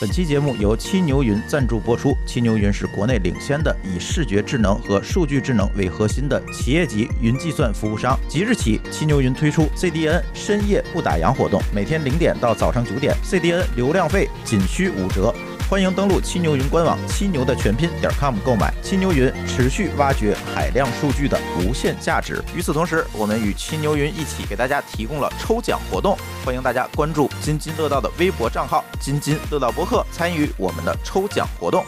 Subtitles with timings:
[0.00, 2.16] 本期节目由七牛云赞助播出。
[2.24, 8.18] 七牛云是国内领先的以视觉智能和数据智能为核心的企业级云计算服务商。
[8.26, 15.34] 即日起，七牛云推出 CDN 深夜不打烊活动，每天零点到早上九点，CDN 流量费仅需五折。
[15.70, 18.74] 欢迎登录七牛云官网七牛的全拼点 com 购买。
[18.82, 22.42] 七牛云持续挖掘海量数据的无限价值。
[22.56, 31.84] 与此同时，我们与七牛云一起给大家提供了抽奖活动，欢迎大家关注津津乐道的微博账号“津津乐道播客”，参与我们的抽奖活动。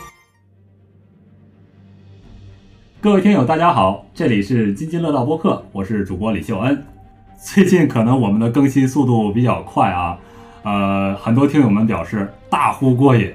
[3.01, 6.87] 各位听友，大家好，这里是津津乐道播客，我是主播李秀恩。
[7.37, 10.17] 最近可能我们的更新速度比较快啊，
[10.63, 13.35] 呃，很多听友们表示大呼过瘾。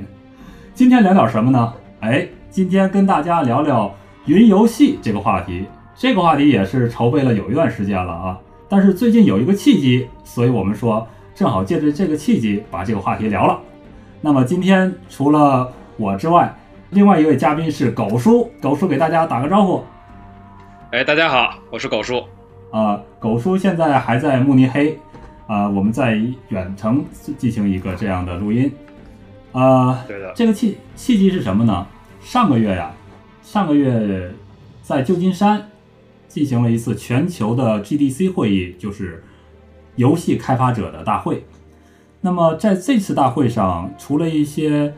[0.78, 1.74] 今天聊点什么呢？
[2.02, 3.92] 哎，今天跟大家聊聊
[4.28, 5.66] 云游戏这个话题。
[5.96, 13.60] 这个话题也是筹备了有一段时间了啊，但是最近有一个契机，所以我们说正好借着这个契机把这个话题聊了。
[14.22, 16.56] 那么今天除了我之外，
[16.92, 19.84] 另外一位嘉宾是狗叔，狗叔给大家打个招呼。
[20.92, 22.24] 哎，大家好，我是狗叔。
[22.70, 24.96] 啊，狗叔现在还在慕尼黑，
[25.48, 27.04] 啊，我们在远程
[27.36, 28.72] 进行一个这样的录音。
[29.58, 31.88] 啊，对的，这个契契机是什么呢？
[32.22, 32.94] 上个月呀，
[33.42, 34.32] 上个月
[34.84, 35.68] 在旧金山
[36.28, 39.24] 进行了一次全球的 GDC 会议，就是
[39.96, 41.44] 游戏开发者的大会。
[42.22, 44.94] 那么在这次大会上，除了一些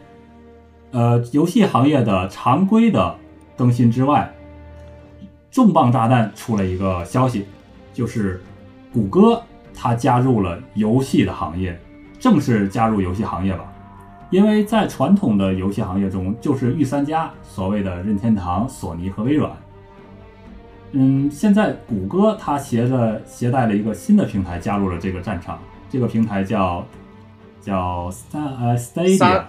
[0.91, 3.15] 呃游戏行业的常规的
[3.55, 4.33] 更新之外，
[5.49, 7.45] 重磅炸弹出了一个消息，
[7.93, 8.41] 就是
[8.91, 9.41] 谷歌
[9.73, 11.79] 它加入了游戏的行业，
[12.19, 13.68] 正式加入游戏行业吧。
[14.29, 19.51] 因为在传统的游戏行业中，就是御三家，所谓的任天堂、索尼和微软。
[20.91, 26.85] 嗯，现在谷歌它携着携带了一个新的平台加入了这个战场，这个平台叫
[27.61, 29.45] 叫 Sta 呃 Stadia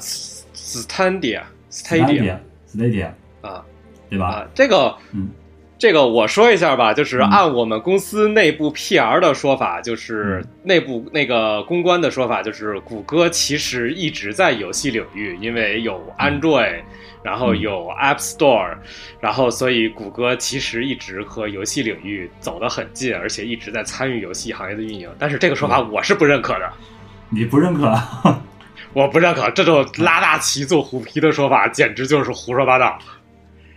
[0.55, 3.65] Stadia Stadia Stadia 啊，
[4.09, 4.27] 对吧？
[4.27, 5.29] 啊，这个嗯。
[5.81, 16.83] 这个我说一下吧，就是按我们公司内部 PR 的说法，就是内部那个公关的说法，就是谷歌其实一直在游戏领域，因为有 Android，
[17.23, 18.77] 然后有 App Store，
[19.21, 25.09] 然后所以谷歌其实一直和游戏领域走得很近，而且一直在参与游戏行业的运营。
[25.19, 26.71] 但是这个说法我是不认可的。
[27.31, 27.99] 你不认可？
[28.93, 32.99] 我不认可这种拉大旗做虎皮的说法，简直就是胡说八道。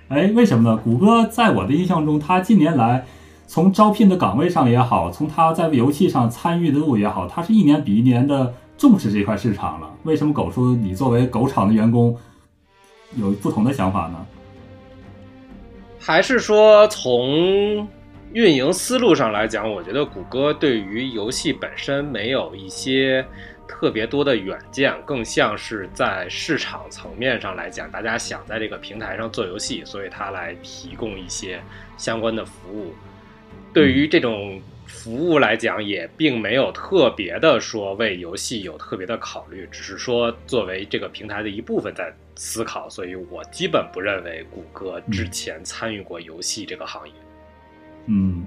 [0.09, 0.78] 哎，为什么呢？
[0.78, 3.06] 谷歌在我的印象中，它近年来
[3.47, 9.90] 从招聘的岗位上也好，从它在游戏上参与的度也好，它是一年比一年的重视这块市场了。
[10.03, 12.16] 为什么狗叔你作为狗厂的员工
[13.16, 14.25] 有不同的想法呢？
[16.00, 17.88] 还是说从
[18.34, 23.25] 运营思路上来讲，我觉得谷歌对于游戏本身没有一些。
[23.73, 31.59] 特别多的远见，更像是在市场层面上来讲，大家想在这个平台上做游戏，所以它来提供一些
[31.97, 32.94] 相关的服务。
[33.73, 42.88] 对于这种服务来讲，也并没有特别的说为游戏有特别的考虑，只是说作为这个平台的一部分在思考。
[42.88, 47.13] 所以我基本不认为谷歌之前参与过游戏这个行业。
[48.06, 48.45] 嗯，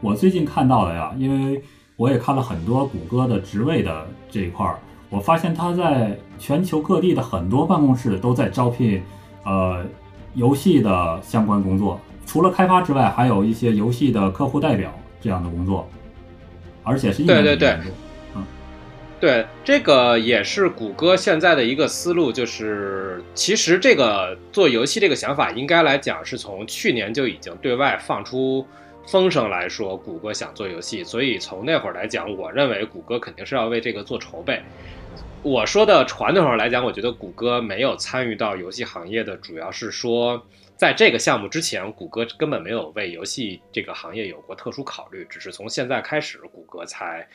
[0.00, 1.62] 我最近看到了呀，因为。
[1.96, 4.78] 我也看了很多谷歌的职位的这一块儿，
[5.10, 9.02] 我发现他在全球各地的很多办公室都在招聘，
[9.44, 9.84] 呃，
[10.34, 12.00] 游戏的相关工作。
[12.24, 15.86] 除了开发之外，还有一些游戏的客户代表这样的工作，
[16.82, 17.76] 而且是一对对对，
[18.34, 18.42] 嗯，
[19.20, 28.66] 对，这个也是谷歌现在的一个思路，就是其实这个做游戏这个想法，应该来讲是从去年就已经对外放出。
[29.06, 34.62] 风声来说，谷歌想做游戏，所以从那会儿来讲，我认为谷歌肯定是要为这个做筹备。
[35.42, 40.46] 我说的传统上来讲，我觉得谷歌没有参与到游戏行业的主要是说，
[40.76, 47.28] 在这个项目之前，谷歌根本没有为游戏这个行业有过特殊考虑，只是从现在开始，谷歌才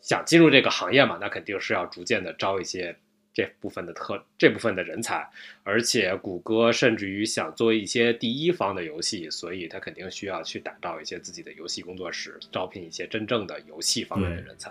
[0.00, 2.96] 想进入这个行业嘛，那肯定是要逐渐的招一些。
[3.34, 5.28] 这部分的特这部分的人才，
[5.64, 14.70] 而且谷歌甚至于想做一些第一方的游戏，所以他肯定需要去打造一些自己的游戏工作室，招聘一些真正的游戏方面的人才。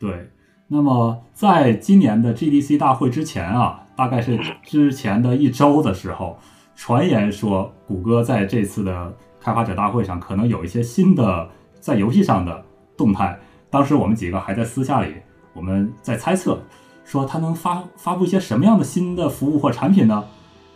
[0.00, 0.28] 对，
[0.66, 6.38] 那么在今年的 GDC 大会之前啊，大概是之前的一周的时候，
[6.74, 11.48] 传言说谷歌在这次的开发者大会上可能有一些新的
[11.78, 12.66] 在游戏上的
[12.96, 13.38] 动态。
[13.70, 15.14] 当时我们几个还在私下里，
[15.52, 16.60] 我们在猜测。
[17.06, 20.24] 说他能发发布一些什么样的新的服务或产品呢？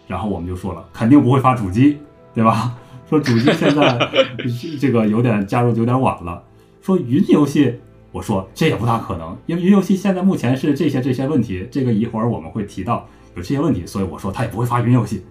[0.06, 1.98] 然后我们就说了，肯定不会发主机，
[2.32, 2.74] 对吧？
[3.08, 3.98] 说主机现在
[4.80, 6.40] 这个有点加入有点晚了。
[6.80, 7.80] 说云游戏
[8.12, 15.24] 我说这也不大可能，因为云游戏现在目前是这些这些问题，这个一会儿我们会提到有这些问题，所以我说他也不会发云游戏。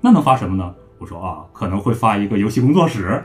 [0.00, 0.74] 那能发什么呢？
[0.98, 3.22] 我说啊，可能会发一个游戏工作室，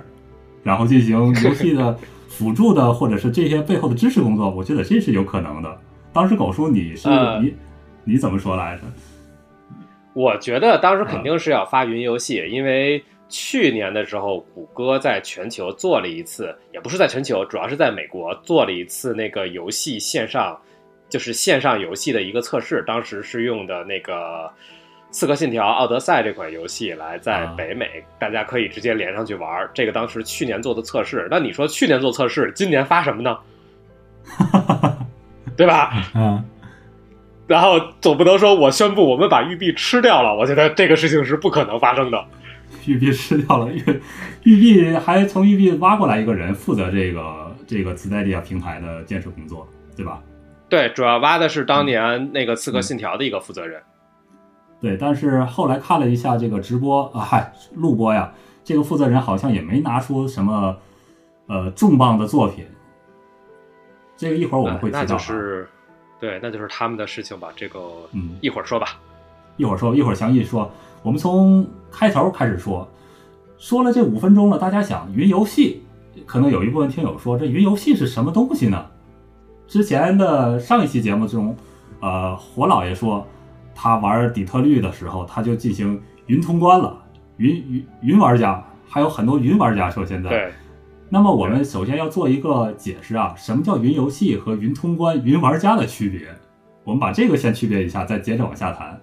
[0.61, 1.97] 然后进行游戏的
[2.27, 5.77] 辅助的或者是这些背后的支持工作，我觉得这是有可能的。
[6.13, 7.53] 当时狗叔你是、呃你
[8.05, 8.83] 你怎么说来着？
[10.13, 20.55] 我觉得当时肯定是要发云游戏，因为去年的时候，谷歌在全球做了一次，也不是在全球，主要是在美国做了一次那个游戏线上，
[21.09, 22.83] 就是线上游戏的一个测试。
[22.85, 24.45] 当时是用的那个
[25.09, 29.67] 《刺客信条：奥德赛》这款游戏来在啊北美，大家可以直接连上去玩。
[29.73, 33.35] 这个当时去年做的测试，那你说去年做测试，今年发什么呢？
[35.55, 35.93] 对吧？
[36.13, 36.43] 嗯，
[37.47, 42.25] 然后总不能说我宣布我们把玉璧吃掉了，我觉得这个事情是不可能发生的。
[42.85, 44.01] 玉璧吃掉了，玉
[44.43, 50.19] 玉璧还从玉璧挖过来一个人负责这个这个 Stadia 平台的建设工作，对吧？
[50.67, 53.81] 对，主要挖的是当年那个《刺客信条》的一个负责人。
[54.81, 58.33] 对，但是后来看了一下这个直播啊，嗨，录播呀，
[58.63, 60.75] 这个负责人好像也没拿出什么
[61.47, 62.65] 呃重磅的作品。
[64.15, 65.67] 这个一会儿我们会提到、呃那啊就是，
[66.19, 67.49] 对，那就是他们的事情吧。
[67.55, 67.79] 这个，
[68.11, 68.99] 嗯一会儿说吧。
[69.57, 70.71] 一会儿说，一会儿详细说。
[71.01, 72.87] 我们从开头开始说，
[73.57, 75.83] 说了这五分钟了，大家想云游戏，
[76.25, 78.85] 可能有一部分听友说这云游戏是什么东西呢？
[79.67, 81.55] 之前的上一期节目中，
[81.99, 83.25] 呃，火老爷说
[83.75, 87.03] 他玩底特律的时候，他就进行云通关了，
[87.37, 90.51] 云云云玩家，还有很多云玩家说现在。
[91.13, 96.27] 对，那么我们首先要做一个解释啊，什么叫云游戏和云通关、云玩家的区别？
[96.83, 98.99] 我们把这个先区别一下，再接着往下谈。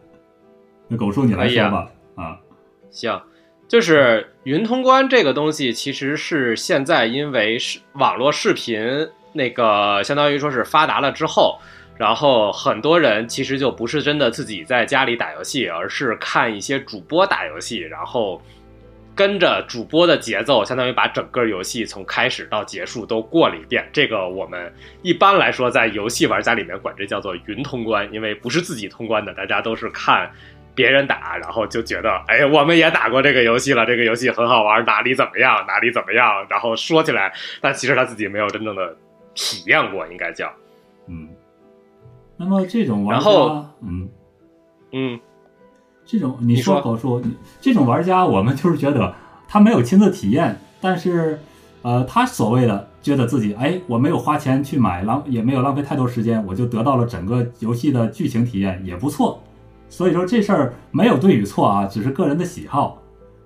[0.88, 1.88] 那狗叔你来说吧。
[2.16, 2.36] 啊，
[2.90, 3.22] 行，
[3.68, 11.60] 就是云通关这个东西，其实是现在因为是网络视频那个相当于说是发达了之后，
[11.96, 18.42] 然后很多人其实就不是真的自己在家里打游戏，而是看一些主播打游戏，然后
[19.20, 23.86] 跟着主播的节奏，相当于把整个游戏从开始到结束都过了一遍。
[23.92, 24.72] 这个我们
[25.02, 30.30] 一般来说在游戏玩家里面管这叫做云通关，因为不是自己通关的，大家都是看。
[30.74, 38.96] 别人打，然后就觉得，哎，我们也打过这个游戏了，这个游戏很好玩，哪里怎么样，哪里怎么样，然后说起来，但其实他自己没有真正的
[39.34, 40.50] 体验过，应该叫，
[41.08, 41.28] 嗯。
[42.38, 44.08] 那么这种玩家，然后嗯，
[44.92, 45.20] 嗯，
[46.10, 49.14] 这种你你说口述，你这种玩家，我们就是觉得
[49.46, 51.38] 他没有亲自体验，但是
[51.82, 59.40] 呃，他所谓的觉得自己哎，我没有花钱去买，浪也没有浪费太多时间，我就得到了整个游戏的剧情体验，也不错。
[59.88, 63.00] 所以说这事儿没有对与错啊，只是个人的喜好。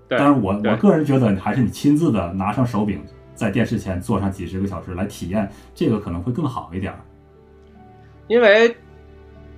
[0.08, 2.98] 但是我我个人觉得，还是你亲自的拿上手柄，
[3.34, 6.98] 在电视前坐上几十个小时来体验，这个可能会更好一点儿。
[8.26, 8.74] 因为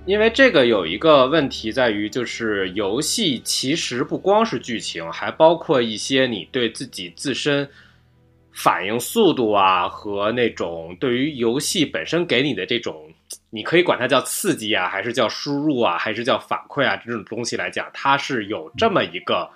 [0.07, 7.69] 因为这个有一个问题在于，就是游戏其实不光是剧情，还包括一些你对自己自身
[8.53, 13.13] 反应速度啊，和那种对于游戏本身给你的这种，
[13.49, 19.49] 你可以管它叫刺激啊，还是叫输入啊，还是叫反馈啊，这种东西来讲，它是有这么一个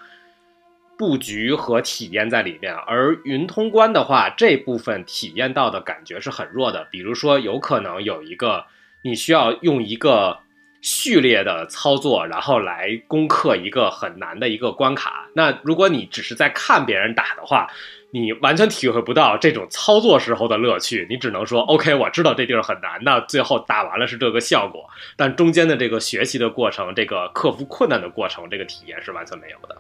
[0.98, 2.76] 布局和体验在里面。
[2.76, 8.66] 而云通关的话，这部分体验到的感觉是很弱的，比如说有可能有一个。
[9.04, 10.40] 你需要用一个
[10.82, 15.28] 序列的操作，然后来攻克一个很难的一个关卡。
[15.36, 17.68] 那如果你只是在看别人打的话，
[18.14, 21.08] 你完全体会不到这种操作时候的乐趣。
[21.10, 24.90] 你只能说，OK，我知道这地儿很难那，最后打完了是这个效果。
[25.16, 29.78] 但中间的这个学习的过程，这个克服困难的过程，这个体验是完全没有的。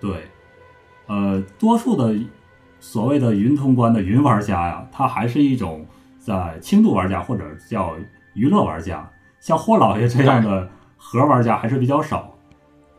[0.00, 0.10] 对，
[1.08, 2.16] 呃，多数的
[2.80, 5.84] 所谓的云通关的云玩家呀，他还是一种
[6.18, 7.96] 在轻度玩家或者叫
[8.38, 12.32] 娱乐玩家，像霍老爷这样的核玩家还是比较少。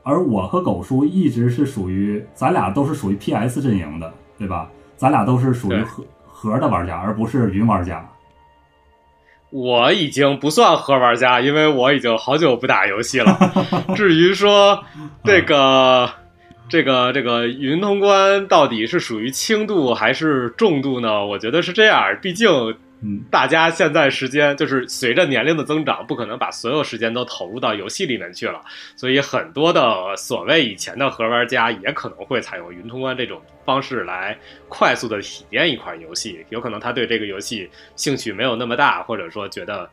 [0.04, 4.70] 而我和狗叔一直是属于，咱俩都是属于 PS 阵营的，对吧？
[4.98, 8.06] 咱俩都是属于对核核的玩家，而不是云玩家。
[9.52, 13.38] 我已经不算核玩家，因为我已经好久不打游戏了。
[13.96, 14.84] 至于说
[15.24, 16.10] 这个、
[16.68, 21.26] 这个、这个云通关到底是属于轻度还是重度呢？
[21.26, 22.50] 我觉得是这样，毕竟
[23.02, 28.62] 嗯，大家现在时间就是随着年龄的增长，不可能把所有时间都投入到游戏里面去了，
[28.98, 34.38] 所以很多的所谓以前的核玩家也可能会采用云通关这种方式来
[34.68, 36.46] 快速的体验一款游戏。
[36.50, 39.90] 有可能他对这个游戏兴趣没有那么大，或者说觉得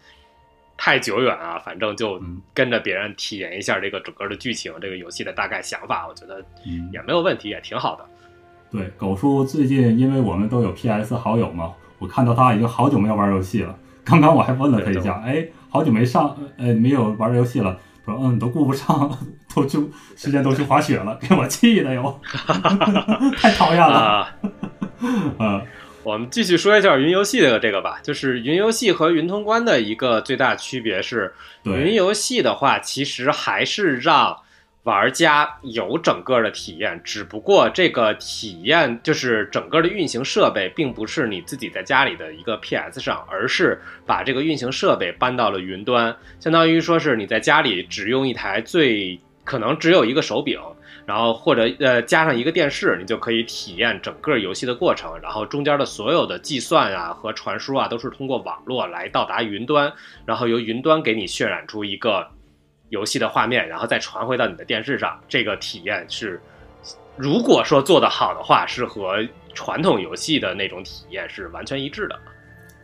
[0.77, 8.05] 太久远啊，反正就嗯跟着别人体验一下这个整个的剧情，这个游戏的大概想法，我觉得嗯也没有问题，也挺好的。
[8.73, 13.75] 对，狗叔最近因为我们都有 PS 好友嘛，我看到他已经好久没有玩游戏了，
[14.05, 17.79] 刚刚我还问了他一下，哎，好久没上，呃，没有玩游戏了。
[18.05, 19.19] 说嗯，都顾不上，
[19.55, 19.79] 都去
[20.17, 22.21] 时间都去滑雪了，给我气的哟，
[23.37, 24.29] 太讨厌了。
[25.41, 25.61] 嗯，
[26.05, 31.35] 我们继续说一下云游戏的这个吧，就是云游戏和云通关的一个最大区别是，
[31.65, 34.37] 云游戏的话，其实还是让。
[34.87, 50.57] 玩家有整个的体验，只不过这个体验就是整个的运行设备，并不是你自己在家里的一个 PS 上，而是把这个运行设备搬到了云端，相当于说是你在家里只用一台最可能只有一个手柄，
[51.05, 59.93] 然后或者呃加上一个电视，你就可以体验整个游戏的过程，然后中间的所有的计算啊和传输啊都是通过网络来到达云端，
[60.25, 62.29] 然后由云端给你渲染出一个。
[62.89, 66.41] 游戏的画面，然后再传回到你的电视上，这个体验是，
[67.17, 69.17] 如果说做得好的话，是和
[69.55, 72.19] 传统游戏的那种体验是完全一致的。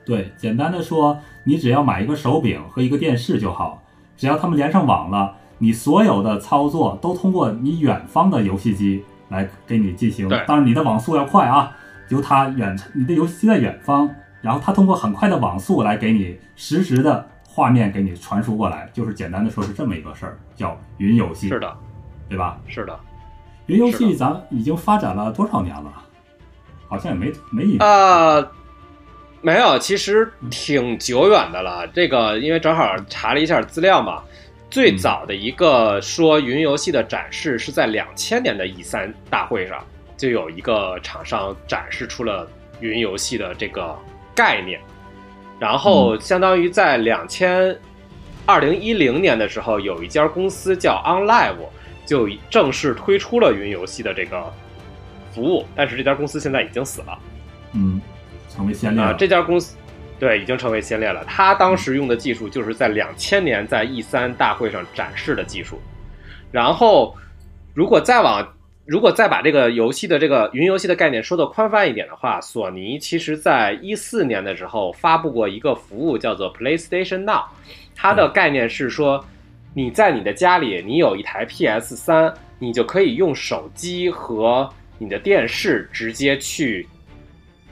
[0.04, 3.82] 对，简单的说，你只要买一个手柄和一个电视就好，
[4.16, 10.28] 只要他们连上网了，你所有的操作都通过你远方的游戏机来给你进行。
[10.46, 11.76] 当然，你的网速要快啊，
[12.08, 17.28] 由它远，你的游戏机在远方，然后它通过很快的网速来给你实时的。
[17.54, 21.76] 画面给你传输过来，就是简单的说是这么一个事儿，叫云游戏，是的，
[22.26, 22.58] 对吧？
[22.66, 22.98] 是的，
[23.66, 25.92] 云游戏咱已经发展了多少年了？
[26.88, 28.42] 好像也没没一啊，
[29.42, 31.86] 没有，其实挺久远的了。
[31.88, 34.22] 这个因为正好查了一下资料嘛，
[34.70, 39.84] 最早的一个说云游戏的展示是在两千年的 E 三大会上，
[40.16, 42.48] 就有一个厂商展示出了
[42.80, 43.94] 云游戏的这个
[44.34, 44.80] 概念。
[45.62, 47.78] 然后，相当于在两千
[48.44, 51.54] 二零一零年的时候，有一家公司叫 OnLive，
[52.04, 54.52] 就正式推出了云游戏的这个
[55.32, 55.64] 服务。
[55.76, 57.16] 但是这家公司现在已经死了，
[57.74, 58.00] 嗯，
[58.52, 59.12] 成为先烈啊。
[59.12, 59.76] 这家公司
[60.18, 61.24] 对已经成为先烈了。
[61.26, 65.80] 他当时用的技术就是在两千年在 E 三大会上展示的技术。
[66.50, 67.16] 然后，
[67.72, 68.52] 如果再往
[68.84, 77.44] 如果再把这个游戏的这个云游戏的概念说的宽泛一点的话，索尼其实在一四年的时候发布过一个服务，叫做 PlayStation Now。
[77.94, 79.24] 它的概念是说，
[79.72, 86.88] 你在你的家里，你有一台 PS 三，你就可以用手机和你的电视直接去，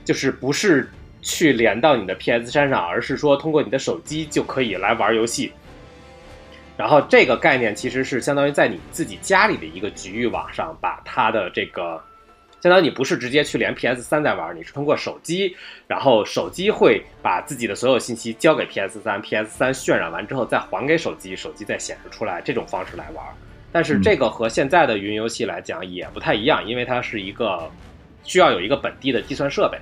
[0.05, 0.89] 就是不是
[1.21, 5.51] 去连到你的 PS 三上，而是说通过你的手机就可以来玩游戏。
[6.81, 12.01] 然后这个概念其实是相当于在你自己家里的一个局域网上，把它的这个，
[12.59, 23.23] 相当于你不是直接去连 PS 三在玩，你是通过手机，然后手机会把自己的所有信息交给 PS 三，PS 三渲染完之后再还给手机，手机再显示出来这种方式来玩。
[23.71, 27.69] 但是这个和现在的云游戏来讲也不太一样，因为它是一个
[28.23, 29.77] 需要有一个本地的计算设备，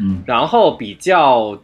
[0.00, 1.56] 嗯，然后比较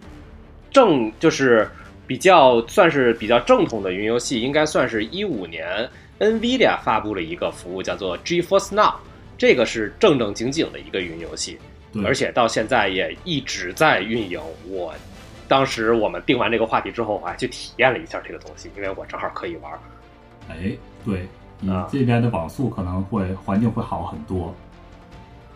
[0.70, 1.68] 正就是。
[2.06, 8.94] 比较算是比较正统的云游戏，应该算是一五年，NVIDIA 发布了一个服务，叫做 GeForce Now，
[9.38, 11.58] 这个是正正经经的一个云游戏，
[12.04, 14.40] 而且到现在也一直在运营。
[14.68, 14.92] 我
[15.48, 19.72] 当时我们定完这个话题之后，我还去体验了一下这个东西，因为我正好可以玩。
[20.48, 20.72] 哎，
[21.04, 21.26] 对，
[21.60, 24.54] 你这边的网速可能会环境会好很多。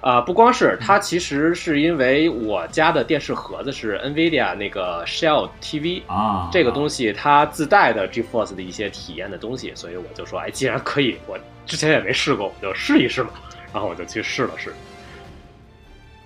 [0.01, 11.37] 啊，不光是它，其实是因为我家的电视盒子是 NVIDIA 那个 Shell TV 啊，这个东西它自带的 GeForce 的一些体验的东西，所以我就说，哎，既然可以，我
[11.67, 13.31] 之前也没试过，我就试一试嘛。
[13.73, 14.73] 然后我就去试了试。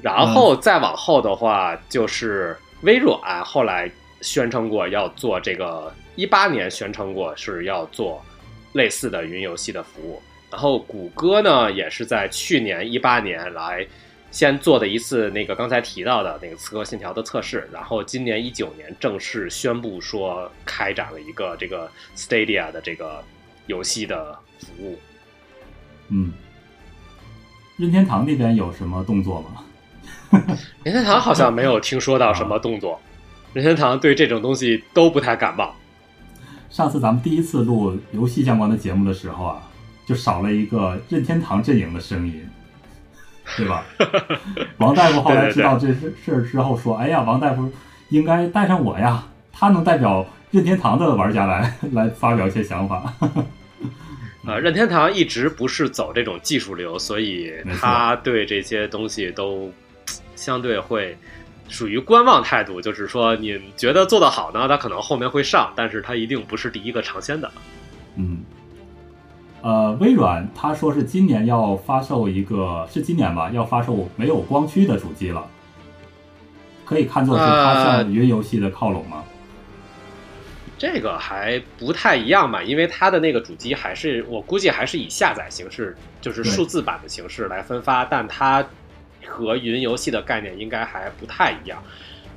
[0.00, 8.22] 然后再往后的话，就是微软后来宣称过要做这个，一八年宣称过是要做
[8.74, 10.22] 类似的云游戏的服务。
[10.52, 13.86] 然后谷歌呢，也是在去年一八年来
[14.30, 23.24] 先做的一次那个刚才提到的那个《刺客信条》的测试，然后今年一九年正式宣布说开展了一个这个 Stadia 的这个
[23.66, 24.98] 游戏的服务。
[26.10, 26.34] 嗯，
[27.78, 29.64] 任天堂那边有什么动作吗？
[30.84, 33.00] 任天堂好像没有听说到什么动作，
[33.54, 35.74] 任天堂对这种东西都不太感冒。
[36.68, 39.68] 上次咱们第一次录游戏相关的节目的时候啊。
[40.12, 42.46] 就少了一个任天堂阵营的声音，
[43.56, 43.82] 对吧？
[44.76, 47.72] 王大夫后来知道这事事儿之后说：“哎呀，王大夫
[48.10, 53.10] 应该带上我呀，他能代表任天堂的玩家来来发表一些想法。”
[54.44, 57.50] 啊，任天堂一直不是走这种技术流，所以
[57.80, 59.72] 他对这些东西都
[60.36, 61.16] 相对会
[61.70, 62.82] 属于观望态度。
[62.82, 67.50] 就是说，你觉得做得好呢，他可能后面会上，但是他一定不是第一个尝鲜的。
[68.16, 68.44] 嗯。
[69.62, 73.48] 呃，微软他说是今年要发售一个，是今年吧？
[73.52, 75.46] 要发售没有光驱的主机了，
[76.84, 79.22] 可以看作是它向云游戏的靠拢吗？
[80.76, 88.66] 这个还不太一样吧，因为它的那个主机还是我估计还是以下载形式，就是数字版的形式来分发，但它
[89.24, 91.80] 和云游戏的概念应该还不太一样。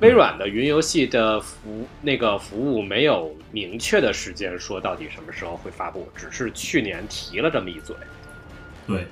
[0.02, 7.96] 微软的云游戏的服那个服务没有明确的时间说到底什么时候会发布，只是去年提了这么一嘴。
[8.86, 9.08] 对，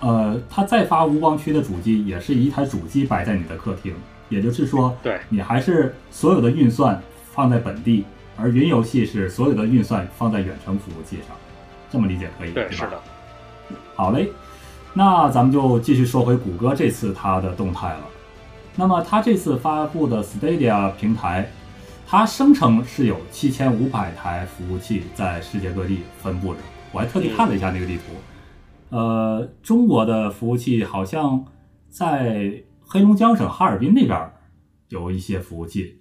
[0.00, 3.94] 呃，它再发无光区的主机也是一台主机摆在你的客厅，
[4.28, 8.04] 也就是说，对你还是所有的运算放在本地，
[8.36, 11.34] 而云游戏是所有的运算放在远程服务器上，
[11.90, 12.70] 这么理解可以对，吧？
[12.70, 13.00] 是的。
[13.94, 14.30] 好嘞，
[14.92, 18.00] 那咱们就继续说回谷歌这次它的动态了。
[18.76, 21.50] 那么它这次发布的 Stadia 平台，
[22.06, 26.60] 它声称是有七千五百台服务器在世界各地分布着。
[26.92, 31.44] 我还特地看了一下那个地图，呃，中国的服务器好像
[31.88, 34.32] 在黑龙江省哈尔滨那边儿
[34.88, 36.00] 有一些服务器，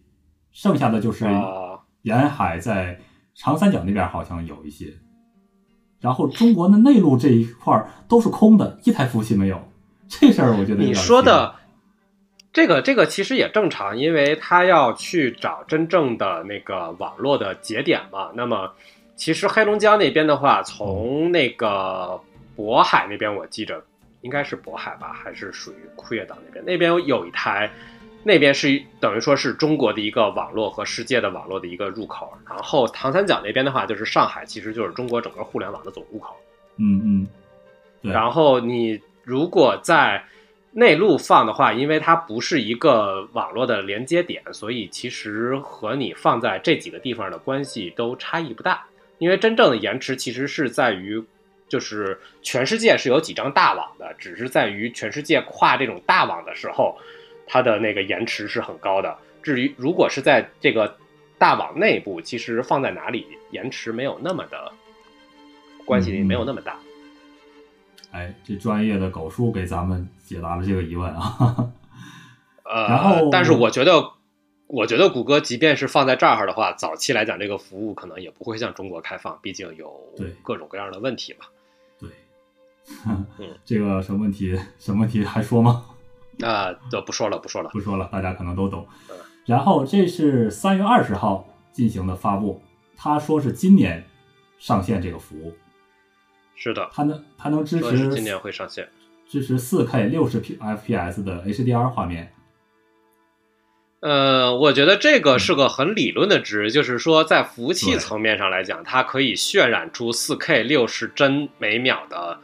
[0.51, 2.99] 剩下的就是啊沿海在
[3.35, 4.87] 长三角那边好像有一些。
[5.99, 9.61] 然后中国的内陆这一块儿都是空的，一台服务器没有。
[10.07, 11.53] 这事儿我觉得你说的
[12.51, 18.31] 这个这个其实也正常，因为他要去找真正的那个网络的节点嘛。
[18.33, 18.73] 那么，
[19.15, 22.19] 其实黑龙江那边的话，从那个
[22.57, 23.83] 渤海那边，我记着
[24.21, 26.65] 应该是渤海吧，还是属于库页岛那边？
[26.65, 27.71] 那边有一台，
[28.23, 32.33] 那边是等于说是中国的一个网络和世界的网络的一个入口。
[32.49, 36.35] 然后长三角那边的话，就是上海，其实就是中国整个互联网的总入口。
[36.77, 37.27] 嗯
[38.01, 40.23] 嗯，然后你如果在
[40.79, 48.85] 内陆放的话，因为它不是一个网络的连接点，所以其实和你放在这几个地方的关系都差异不大。
[49.17, 51.21] 因为真正的延迟其实是在于，
[51.67, 56.97] 就是全世界是有几张大网的，只是在于全世界跨这种大网的时候，
[57.45, 59.17] 它的那个延迟是很高的。
[59.43, 60.95] 至于如果是在这个
[61.37, 64.71] 大网内部，其实放在哪里延迟没有那么的
[65.83, 66.79] 关系没有那么大。
[68.11, 71.71] 哎，这专业的狗叔给咱们解答了这个疑问啊。
[72.65, 74.11] 呃，然后但是我觉得，
[74.67, 81.45] 我觉得谷歌即便是放在这儿的话，早期来讲，这个服务可能也不会向中国开放，毕竟有对各种各样的问题嘛。
[81.99, 82.09] 对，
[83.07, 83.25] 嗯
[83.65, 84.59] 这个什么问题？
[84.77, 85.85] 什么问题还说吗？
[86.45, 87.69] 啊，就不说了，不说了。
[87.69, 89.15] 不说了，大家可能都懂嗯。
[89.45, 92.61] 然后这是三月二十号进行的发布，
[92.95, 94.05] 他说是今年
[94.59, 95.53] 上线这个服务，
[96.61, 98.89] 是的，它能它能支持今年会上线。
[99.25, 102.33] 支持四 K 六十 P FPS 的 HDR 画面。
[104.01, 112.39] 呃，我觉得这个是个很理论的值，就是说在服务器层面上来讲，它可以渲染出四 K 六十帧每秒的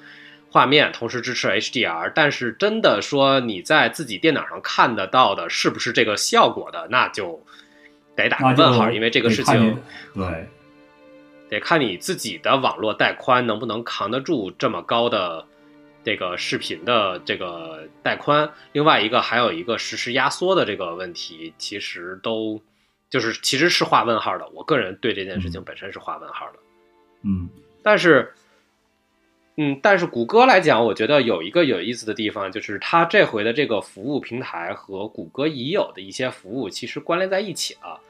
[0.49, 2.12] 画面，同时支持 HDR。
[2.15, 7.43] 但是真的说你在自己电脑上看得到的是不是这个效果的，那就
[8.15, 9.82] 得打个问号，因为这个事情
[10.13, 10.47] 对
[11.56, 15.46] 得看你自己的网络带宽能不能扛得住这么高的
[16.04, 18.50] 这个视频的这个带宽。
[18.72, 22.62] 另外一个还有一个实时压缩的这个问题，其实都
[23.10, 24.48] 就是其实是画问号的。
[24.50, 26.60] 我个人对这件事情本身是画问号的，
[27.24, 27.50] 嗯
[27.82, 28.34] 但是。
[29.58, 38.02] 嗯，但是谷歌来讲，我觉得有一个有意思的地方，就是它这回的这个服务平台和谷歌已有的一些服务其实关联在一起了。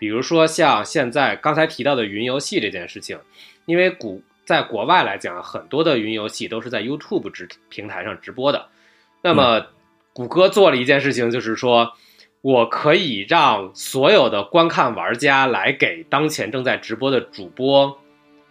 [0.00, 3.18] 比如说像现在刚才提到的云游戏这件事情，
[3.66, 8.66] 因为谷在国外来讲，很多的云游戏都是在 YouTube 直平台上直播的。
[9.22, 9.66] 那么
[10.12, 11.92] 谷歌做了一件事情，就是说
[12.40, 18.00] 我可以让所有的观看玩家来给当前正在直播的主播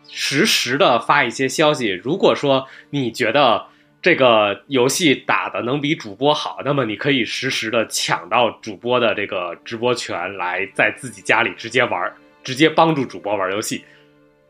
[0.08, 1.90] 实时的发一些消息。
[1.90, 3.66] 如果说你觉得
[4.02, 13.84] 这个游戏打的能比主播好，那么你可以实时的抢到主播的这个直播权，来在自己家里直接玩，直接帮助主播玩游戏。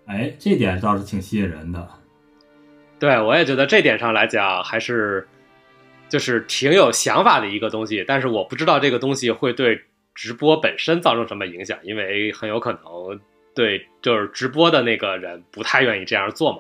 [0.05, 1.87] 哎，这点倒是挺吸引人的。
[2.99, 5.27] 对我也觉得这点上来讲，还是
[6.09, 8.03] 就是挺有想法的一个东西。
[8.07, 9.81] 但是我不知道这个东西会对
[10.13, 13.19] 直播本身造成什么影响，因为很有可能
[13.55, 16.59] 对就是直播的那个人不太愿意这样做嘛。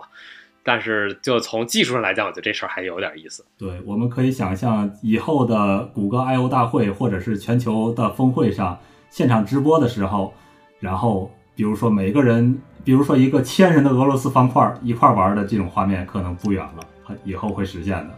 [0.63, 3.45] 但是就从技术上来讲，我觉得这事儿还有点意思。
[3.57, 8.77] 对，我们可以想象以后的谷歌 I/O 大会或者是全球的峰会上
[9.09, 10.33] 现场直播的时候，
[10.79, 18.09] 然后比如说每个人，比如说一个千人的俄罗斯方块一块玩的这种画面，可能不远了，以后会实现的。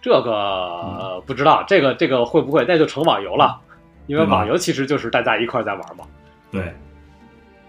[0.00, 3.60] 这个、呃不知道，这个这个会不会那就成网游了？
[4.06, 6.04] 因为网游其实就是大家一块在玩嘛。
[6.50, 6.72] 对，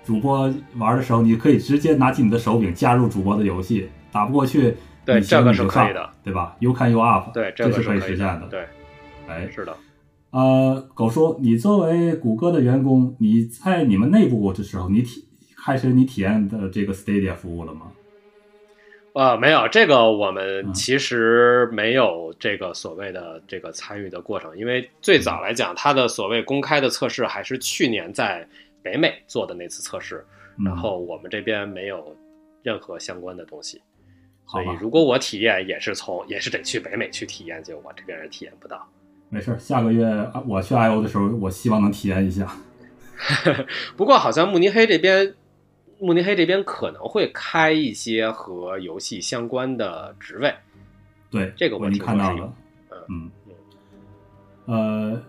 [0.03, 8.47] 主播玩的时候，你可以直接拿起你的手柄加入主播的游戏，打不过去，对这个是可以的，对吧？You can you up，对，这个是可以实现的。
[8.47, 8.65] 对，
[9.27, 9.75] 哎，是的。
[10.31, 15.25] 呃，狗叔，你作为谷歌的员工，你在你们内部的时候，你体
[15.63, 17.91] 开始你体验的这个 Stadia 服务了吗？
[19.13, 28.47] 呃，没有这个，我们嗯其实没有这个所谓的这个参与的过程，因为最早来讲，它的所谓公开的测试还是去年在
[28.81, 30.25] 北美做的那次测试，
[30.57, 32.15] 嗯然后我们这边没有
[32.63, 33.81] 任何相关的东西，
[34.45, 38.87] 所以，如果我体验，也是从也是得去北美去体验，就我这边人体验不到。
[39.29, 42.51] 没事儿，下个月啊我去 I O 的时候，我希望能体验一下。
[43.95, 45.35] 不过好像慕尼黑这边，
[45.99, 50.53] 慕尼黑这边可能会开一些和游戏相关的职位。
[51.29, 52.53] 对，这个我我已经看到了。
[53.07, 53.31] 嗯，
[54.65, 55.21] 呃，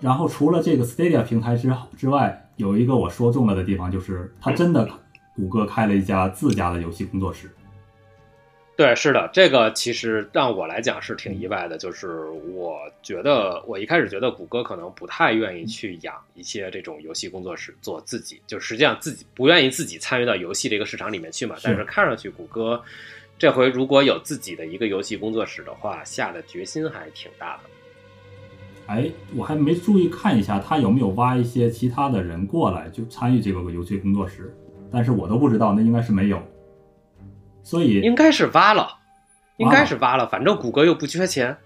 [0.00, 4.88] 然后除了这个 Stadia 平台之之外，有一个我说中了的地方，就是他真的
[5.34, 7.50] 谷歌开了一家自家的游戏工作室。
[8.74, 12.22] 对，是的，这个其实让我来讲是挺意外的，就是
[12.54, 21.54] 我觉得我一开始觉得谷歌可能不太愿意去养一些这种游戏工作室做自己，就实际上自己不愿意自己参与到游戏这个市场里面去嘛。
[21.62, 22.82] 但是看上去谷歌
[23.38, 27.64] 这回如果有自己的一个游戏工作室的话，下的决心还挺大的。
[28.86, 34.54] 哎，我还没注意看一下他有没有挖一些其他的人过来就参与这个游戏工作室，
[34.90, 36.40] 但是我都不知道，那应该是没有。
[37.62, 38.88] 所以应该是挖了，
[39.56, 41.56] 应该是挖了，反正谷歌又不缺钱。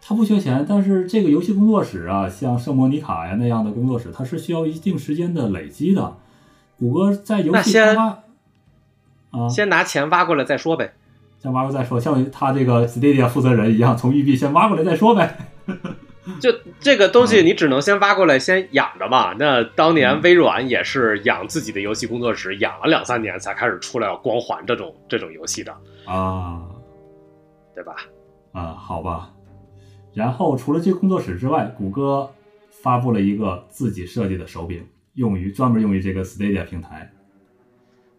[0.00, 6.16] 他不缺钱，但是这个游戏工作室啊，像圣莫尼卡呀那样的工作室，它是需要一定时间的累积的。
[6.78, 8.22] 谷歌在游戏开发
[9.32, 10.92] 啊，先拿钱挖过来再说呗。
[11.42, 15.36] 先挖过再说，像他这个 Stadia 负责人一样，从育碧先挖过来再说呗。
[16.40, 19.34] 就这个东嗯西，你只能先挖过来，先养着嘛。
[19.38, 25.72] 那当年微软也是养自己的游戏工作室，养了两三年才开始出来光环这种这种游戏的，
[26.04, 26.62] 啊
[27.74, 27.96] 对吧？
[28.52, 29.30] 啊，好吧。
[30.12, 32.30] 然后除了这个工作室之外，谷歌
[32.82, 37.10] 发布了一个自己设计的手柄，用于专门用于这个 Stadia 平台。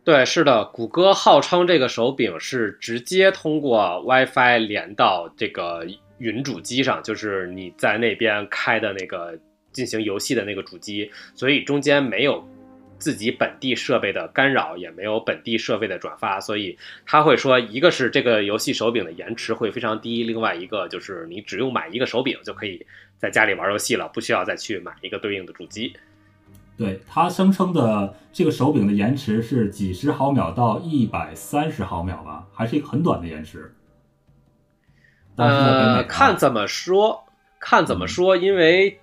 [0.03, 5.85] 对，是的，谷歌号称这个手柄是直接通过 WiFi 连到这个
[6.21, 9.37] 云主机上，就是你在那边开的那个
[9.71, 12.47] 进行游戏的那个主机，所以中间没有
[12.99, 22.85] 自己本地设备的干扰，也没有本地设备的转发，所以他会说，一个是这个游戏手柄的延迟会非常低，另外一个就是你只用买一个手柄就可以
[23.17, 25.93] 在家里玩游戏了，不需要再去买一个对应的主机。
[26.77, 33.73] 对他声称的这个手柄的延迟是几十毫秒到一百三十毫秒吧，还是一个很短的延迟。
[35.41, 37.25] 呃，啊看怎么说，
[37.59, 38.99] 看怎么说，因为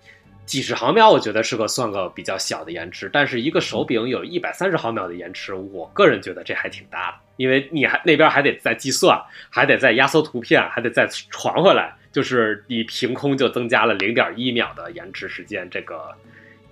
[0.47, 9.21] 几十毫秒，我觉得是个算个比较小的延迟，但是一个手柄有一百三十毫秒的延迟，我个人觉得这还挺大的，因为你还那边还得再计算，
[9.51, 16.15] 还得再压缩图片，还得再传回来，就是你凭空就增加了零点一秒的延迟时间，这个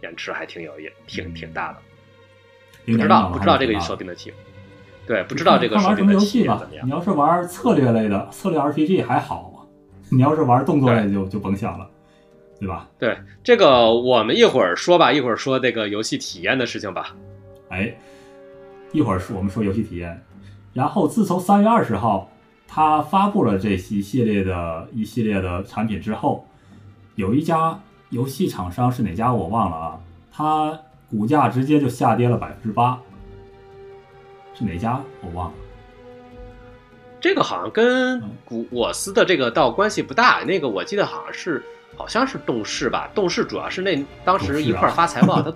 [0.03, 1.79] 延迟还挺有也挺挺大的，
[2.87, 4.33] 不知道不知道这个手柄的体，
[5.07, 6.75] 对，不知道这个手柄的体验怎么。
[6.75, 6.91] 样你。
[6.91, 9.53] 要是玩策略类的策略 RPG 还好，
[10.11, 11.89] 你要是玩动作类就就甭想了，
[12.61, 12.89] 对吧？
[12.99, 17.15] 对这个，我们一会儿说吧，一会儿说这个游戏体验的事情吧。
[17.69, 17.93] 哎，
[18.93, 20.23] 一会儿说我们说游戏体验，
[20.73, 22.31] 然后自从三月二十号
[22.69, 26.47] 他发布了这一系列的一系列的产品之后，
[27.17, 30.01] 有一家游戏厂商是哪家我忘了啊，
[30.33, 33.01] 它股价直接就下跌了百分之八，
[34.55, 35.55] 是哪家我忘了。
[37.27, 41.61] 这个好像跟嗯古我司的这个倒关系不大，那个我记得好像是
[41.97, 45.53] 好像是动视吧，动视主要是那当时一块儿发财报，他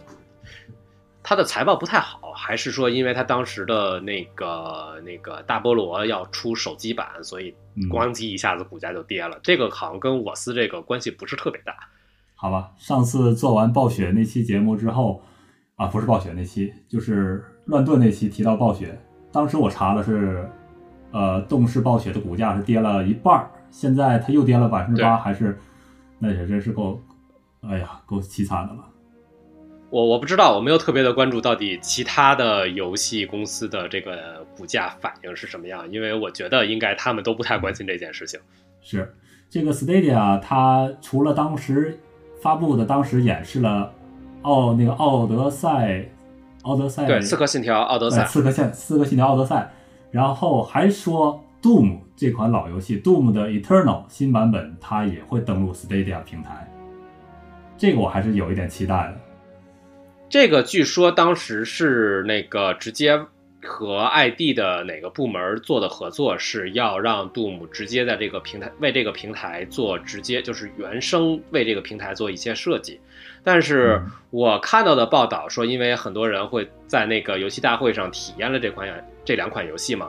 [1.23, 9.39] 他的财报不太好，还是说因为他当时的那个那个大菠萝要出手机版，所以嗯咣叽一下子股价就跌了。
[9.41, 11.73] 这个好像跟我司这个关系不是特别大。
[12.35, 15.23] 好吧，上次做完暴雪那期节目之后，
[15.77, 18.99] 啊，不是暴雪那期，就是乱炖那期提到暴雪，
[19.31, 20.51] 当时我查了是，
[21.13, 25.59] 呃，动视暴雪的股价是跌了一半儿，现在它又跌了百分之八，还是，
[26.19, 27.01] 那也真是够，
[27.63, 28.81] 哎呀，够凄惨的了。
[29.91, 38.39] 我我不知道，我没有特别的关注到底其他的游戏公司的这个股价反应是什么样，因为我觉得应该他们都不太关心这件事情。
[38.81, 39.13] 是
[39.49, 41.99] 这个 Stadia，它除了当时
[42.41, 43.93] 发布的，当时演示了
[44.43, 46.09] 奥那个奥德赛，
[46.63, 49.73] 奥德赛对，《刺客信条：奥德赛呃》刺客信刺客信条奥德赛，
[50.11, 56.71] 然后还说 Doom 这款老游戏 Doom 的 Eternal 新版本，它也会登陆 Stadia 平台，
[57.77, 59.21] 这个我还是有一点期待的。
[60.29, 63.21] 这个据说当时是那个直接
[63.63, 73.01] 和 ID 的哪个部门做的合作，是要让 Doom 直接在这个平台为这个平台做直接就是原生为这个平台做一些设计。
[73.43, 78.87] 但是我看到的报道说，因为很多人会在那个游戏大会上体验了这款
[79.25, 80.09] 这两款游戏嘛，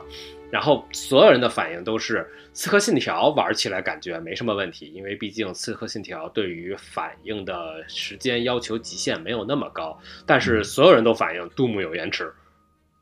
[0.50, 2.18] 然后所有人的反应都是
[2.52, 9.98] 《刺客信条》玩起来感觉没什么问题，因为毕竟《刺客信条》对于反应的时间要求极限没有那么高。
[10.26, 12.32] 但是所有人都反映 Doom 有延迟。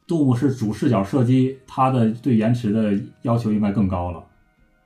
[0.06, 2.92] Doom 是主视角射击，它的对延迟的
[3.22, 4.24] 要求应该更高了，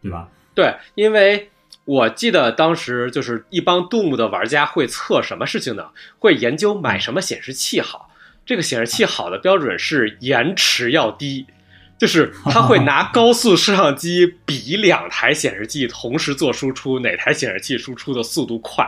[0.00, 0.28] 对吧？
[0.54, 1.50] 对，因为。
[1.86, 5.90] 我记得当时就是一帮 Doom 的玩家会测什么事情呢？
[6.18, 8.08] 会研究买什么显示器好。
[8.46, 11.46] 这个显示器好的标准是延迟要低，
[11.98, 18.86] 就是它会拿 高速摄像机比两台显示器同时做输出，哪台显示器输出的速度快。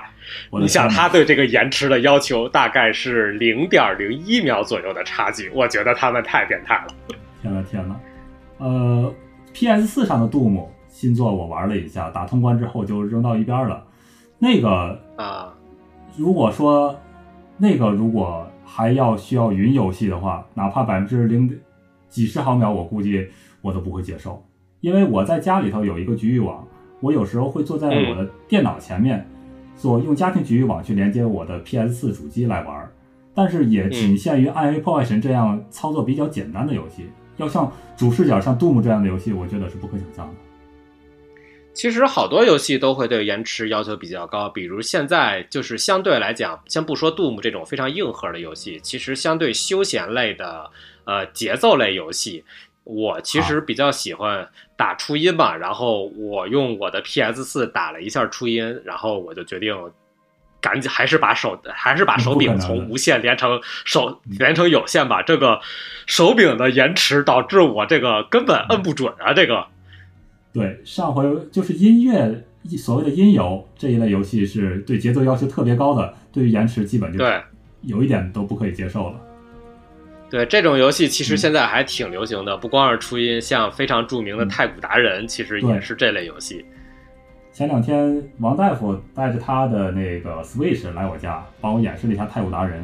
[0.61, 7.17] 你想它对这个延迟的要求大概是零点零一秒左右的差距，我觉得他们太变态了。
[7.41, 7.97] 天呐天呐，
[8.59, 9.15] 呃
[9.53, 10.67] ，PS 四上的 Doom。
[10.89, 13.85] 新作我玩了一下，打通关之后就扔到一边了。
[14.39, 15.53] 那个啊，
[16.17, 16.99] 如果说
[17.59, 21.59] 那个如果还要需要云游戏的话，哪怕百分之零
[22.09, 23.27] 几十毫秒，我估计
[23.63, 24.43] 我都不会接受。
[24.81, 26.67] 因为我在家里头有一个局域网，
[27.01, 29.27] 我有时候会坐在我的电脑前面，
[29.77, 32.89] 做用家庭局域网去连接我的 PS 四主机来玩。
[33.35, 37.07] 但是也仅限于《暗黑破坏神》这样操作比较简单的游戏。
[37.37, 40.35] 要像主视角像 Doom 这样的游戏，我觉得是不可想象的。
[41.77, 50.71] 其实好多游戏都会对延迟要求比较高，比如现在就是相对来讲，先不说 Doom 这种非常硬核的游戏，其实相对休闲类的，
[51.05, 52.43] 呃，节奏类游戏，
[52.85, 55.55] 我其实比较喜欢打初音嘛。
[55.55, 59.77] 然后我用我的 PS 四打了一下初音，然后我就决定
[60.63, 65.21] 赶紧还是把手还是把手柄从无线连成手连成有线吧。
[65.21, 65.61] 这个
[66.07, 69.67] 手柄的延迟导致我这个根本摁不准啊，这个。
[70.57, 72.43] 对，上回就是音乐，
[72.79, 77.39] 所谓的音游这一类游戏是对节奏要求特别高的，对于延迟基本就对，
[77.83, 79.21] 有一点都不可以接受了。
[80.31, 86.65] 对，这种游戏其实现在还挺流行的，不光是初音，像非常著名的太古达人，其实也是这类游戏。
[87.53, 92.83] 前两天王大夫带着他的那个 Switch 来我家，帮我演示了一下太古达人，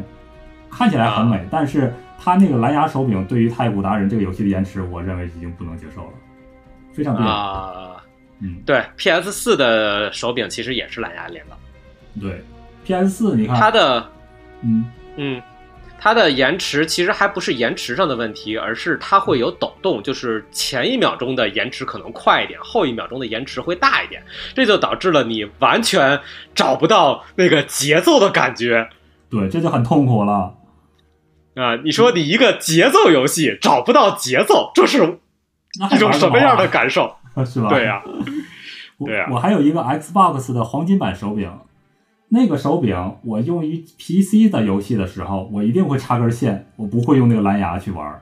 [0.71, 6.11] 看起来很美，但是他那个蓝牙手柄对于太古达人这个游戏的延迟，我认为已经不能接受了。
[6.93, 7.97] 非常啊，
[8.41, 11.57] 嗯，对，PS 四的手柄其实也是蓝牙连的。
[12.21, 12.43] 对
[12.85, 14.07] ，PS 四，你看它的，
[14.63, 14.85] 嗯
[15.17, 15.43] 嗯，
[15.99, 24.23] 它的延迟其实还不是延迟上的问题，而是它会有抖动，就是前一秒钟的延迟可能快一点，后一秒钟的延迟会大一点，
[24.55, 26.21] 这就导致了你完全
[26.55, 28.91] 找不到那个节奏的感觉。
[29.31, 30.55] 对，这就很痛苦了。
[31.55, 35.21] 啊，你说你一个节奏游戏找不到节奏，这是。
[35.95, 37.17] 一种什么样的感受？
[37.47, 37.69] 是吧？
[37.71, 38.03] 对呀，
[39.05, 39.27] 对呀。
[39.31, 41.51] 我还有一个 Xbox 的黄金版手柄，
[42.29, 48.21] 那个手柄我用于 PC 的游戏的时候，我一定会插根线，我不会用那个蓝牙去玩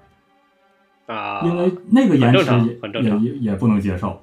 [1.07, 4.23] 啊，因为那个延迟也也也不能接受。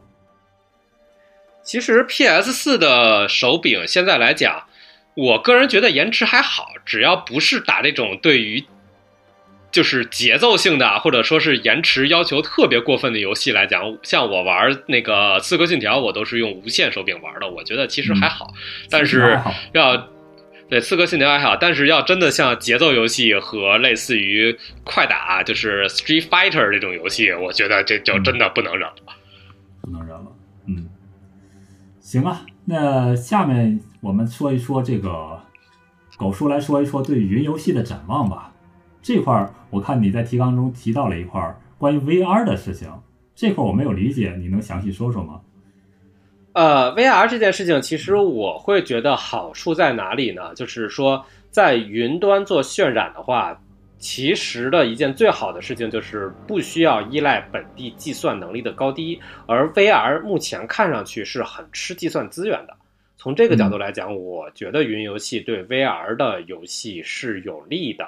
[1.64, 4.64] 其实 PS 四的手柄现在来讲，
[5.16, 8.64] 我个人觉得延迟还好，只要不是打那种对于。
[9.78, 18.52] 就是节奏性的，或者说是延迟要求特别过分的游戏来讲，像我玩那个《刺客信条》，我都是用无线手柄玩的，我觉得其实还好。
[18.90, 19.40] 但是
[19.74, 19.96] 要
[20.68, 28.96] 对《刺客信条》还好，但是要真的像节奏游戏和类似于快打，就是《Street Fighter》这种游戏，我觉得这就真的不能忍了，
[29.84, 30.26] 不能忍了。
[30.66, 30.90] 嗯，
[32.02, 35.40] 行吧，那下面我们说一说这个
[36.18, 38.54] 狗叔来说一说对云游戏的展望吧。
[39.08, 42.92] 这块儿我看你在提纲中提到了一块儿关于 VR 的事情，
[43.34, 45.40] 这块儿我没有理解，你能详细说说吗？
[46.52, 50.54] 呃，VR 这件事情，其实我会觉得好处在哪里呢？
[50.56, 53.58] 就是说，在云端做渲染的话，
[53.98, 62.76] 其实的一件最好的事情就是不需要依赖本地计算能力的高低，而 VR 目前看上去是很吃计算资源的。
[63.16, 68.06] 从这个角度来讲，我觉得云游戏对 VR 的游戏是有利的。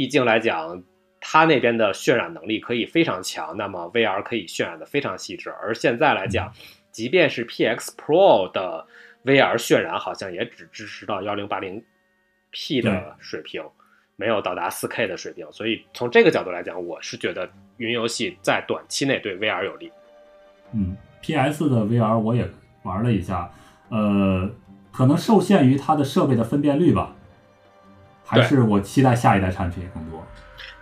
[0.00, 0.82] 毕竟来讲，
[1.20, 5.50] 它那边的渲染能力可以非常强，那么 VR 可以渲染的非常细致。
[5.50, 6.50] 而现在来讲，
[6.90, 8.86] 即便是 PX Pro 的
[9.26, 11.84] VR 渲染，好像也只支持到幺零八零
[12.50, 13.62] P 的水平，
[14.16, 15.46] 没有到达四 K 的水平。
[15.52, 19.92] 所以从这个角度来讲，我是觉得云游戏在短期内对 VR 有利。
[20.72, 22.48] 嗯，PS 的 VR 我也
[22.84, 23.52] 玩了一下，
[23.90, 24.50] 呃，
[24.90, 27.14] 可能受限于它的设备的分辨率吧。
[28.30, 30.24] 还是我期待下一代产品更多。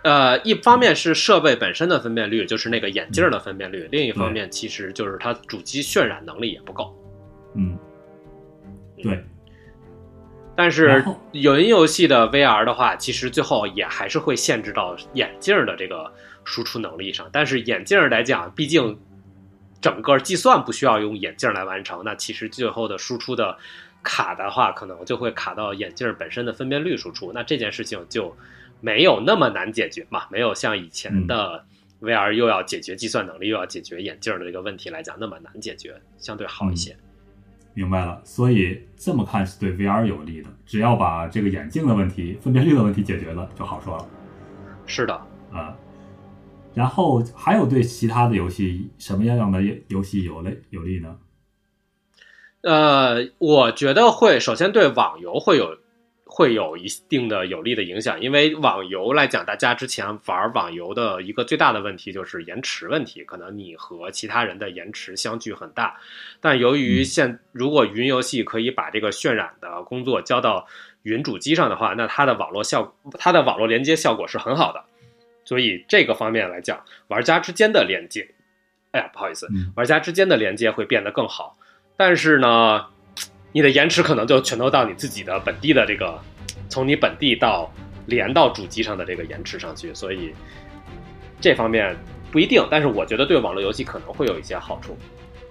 [0.03, 6.95] 呃，一方面是设备本身的分辨率，就是那个眼镜的分辨率；另一方面，其实就是它主机渲染能力也不够。
[7.55, 7.77] 嗯，
[9.01, 9.25] 对。
[10.55, 17.27] 但是云游戏的 VR 的话，其实最后也还是会限制到眼镜的这个输出能力上。
[17.31, 18.99] 但是眼镜来讲，毕竟
[19.81, 23.57] 整个计算不需要用眼镜来完成，那其实最后的输出的
[24.09, 27.31] 卡的话，可能就会卡到眼镜本身的分辨率输出。
[27.33, 28.35] 那这件事情就。
[28.81, 30.21] 没有那么难解决嘛？
[30.31, 31.65] 没有像以前的
[31.99, 36.95] VR 又要解决计算能力，又要解决眼镜的这个问题来讲那么难解决，相对好一些。
[37.73, 40.49] 明白了，所以这么看是对 VR 有利的。
[40.65, 44.07] 只要把这个眼镜的问题、分辨率的问题解决了，就好说了。
[44.85, 45.13] 是的，
[45.51, 45.75] 啊。
[46.73, 51.17] 然后还有对其他的游戏什么样的游戏有利有利呢？
[52.61, 55.77] 呃，我觉得会，首先对网游会有。
[56.31, 65.99] 会有一定的有利的影响，因为网游来讲，大家之前玩网游的一个最大的问题就是延迟问题，可能你和其他人的延迟相距很大。
[66.39, 70.67] 但由于现如果云游戏可以把这个渲染的工作交到
[71.01, 74.85] 云主机上的话，那它的网络效它的网络连接效果是很好的，
[75.43, 78.29] 所以这个方面来讲，玩家之间的连接，
[78.91, 81.57] 哎呀，不好意思，玩家之间的连接会变得更好。
[81.99, 82.85] 但是呢？
[83.51, 86.17] 你的延迟可能就全都到你自己的本地的这个，
[86.69, 87.69] 从你本地到
[88.05, 90.33] 连到主机上的这个延迟上去，所以
[91.41, 91.93] 这方面
[92.31, 92.65] 不一定。
[92.71, 94.95] 但是我觉得对网络游戏可能会有一些好处。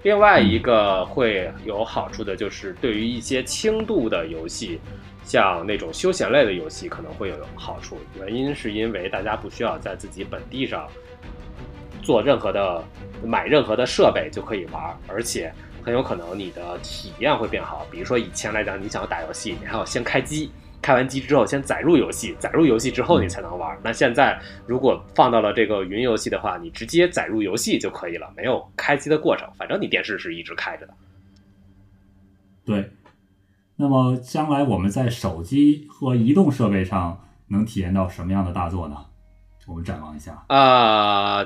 [0.04, 4.80] 另外一个会有好处的就是对于一些轻度的游戏，
[5.24, 7.98] 像那种休闲类的游戏可能会有好处。
[8.18, 10.88] 原因是因为大家不需要在自己本地上
[12.00, 12.82] 做任何的
[13.22, 15.52] 买任何的设备就可以玩，而且。
[15.82, 20.50] 很有可能你的体验会变好，比如说以前来讲，你想要打游戏，你还要先开机，
[20.82, 23.78] 开完机之后先载入游戏，载入游戏之后你才能玩。
[23.82, 30.94] 那现在如果放到了这个云游戏的话，你直接载入游戏就可以了，没有开机的过程，反正你电视是一直开着的。
[32.64, 32.90] 对，
[33.76, 38.96] 那么将来我们在手机和移动设备上能体验到什么样的大作呢？
[39.66, 40.42] 我们展望一下。
[40.48, 41.44] 啊，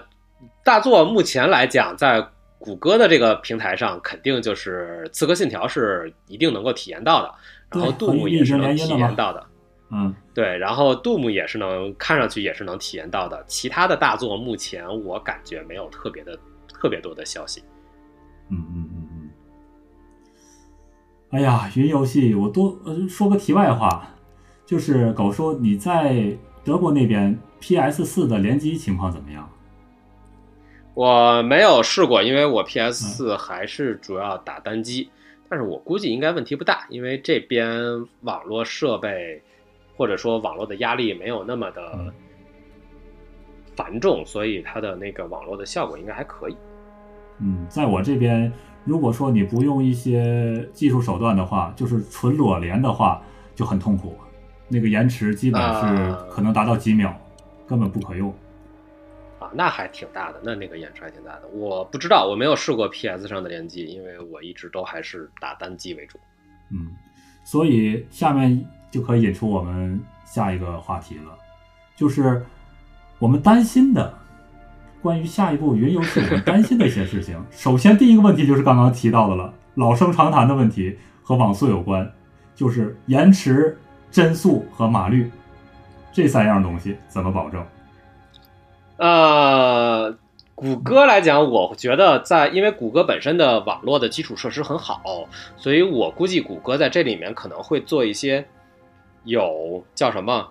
[0.64, 2.28] 大作目前来讲在。
[2.62, 7.34] 谷歌的这个平台上，肯定就是《刺客信条》是一定能够体验到的，
[7.70, 9.46] 然后杜牧也是能体验到的，
[9.90, 13.44] 嗯，对，然后杜牧也是能看上去也是能体验到的。
[13.48, 17.62] 其他的大作目前我感觉没有特别的特别多的消息。
[18.48, 19.30] 嗯嗯嗯嗯。
[21.30, 24.14] 哎呀，云游戏，我多呃说个题外话，
[24.64, 29.50] 就是狗说你在德国那边 PS 四的联机情况怎么样？
[30.94, 35.10] 我没有试过，因为我 PS 四还是主要打单机，
[35.48, 39.42] 但是我估计应该问题不大，因为这边网络设备
[39.96, 42.12] 或者说网络的压力没有那么的
[43.74, 46.56] 繁重，所以它的那个网络的效果应该还可以。
[47.38, 48.52] 嗯，在我这边，
[48.84, 53.22] 如果说你不用一些技术手段的话，就是纯裸连的话
[53.54, 54.14] 就很痛苦，
[54.68, 57.14] 那个延迟基本是可能达到几秒，
[57.66, 58.32] 根本不可用。
[59.54, 61.48] 那还挺大的，那那个延迟还挺大的。
[61.48, 66.18] 我不知道，我没有试过 PS 上的联机，因为我一直都还是打单机为主。
[66.70, 66.90] 嗯，
[67.44, 71.36] 所以下面就可以引出我们下一个话题了，
[71.96, 72.44] 就是
[73.18, 74.12] 我们担心的
[75.00, 77.38] 关于下一步云游戏我们担心的一些事情。
[77.50, 82.10] 首先，第一个问题就是刚刚提到的了，老生常谈的问题和网速有关，
[82.54, 83.76] 就是延迟、
[84.10, 85.30] 帧速和码率
[86.12, 87.64] 这三样东西怎么保证？
[89.02, 90.14] 呃，
[90.54, 98.46] 谷歌来讲，我觉得在因为谷歌本身的网络的基础设施很好，所以我估计谷歌在这里面可能会做一些
[99.24, 100.48] 有叫什么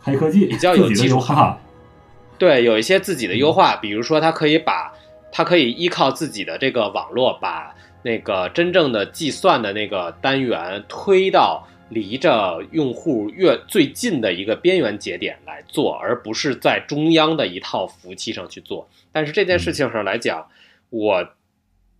[0.00, 1.56] 黑科技比较有基础化，
[2.36, 4.92] 对，有一些自己的优化，比如说它可以把
[5.30, 11.64] 它可以依靠自己的这个网络，把那个真正的计算的那个单元推到。
[11.88, 18.88] 离着用户越最近的一个边缘节点来做，而不是在中央的一套服务器上去做。
[19.12, 20.48] 但是这件事情上来讲，
[20.90, 21.28] 我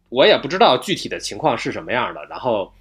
[0.09, 2.25] 我也不知道具体的情况是什么样的。
[2.27, 2.73] 然后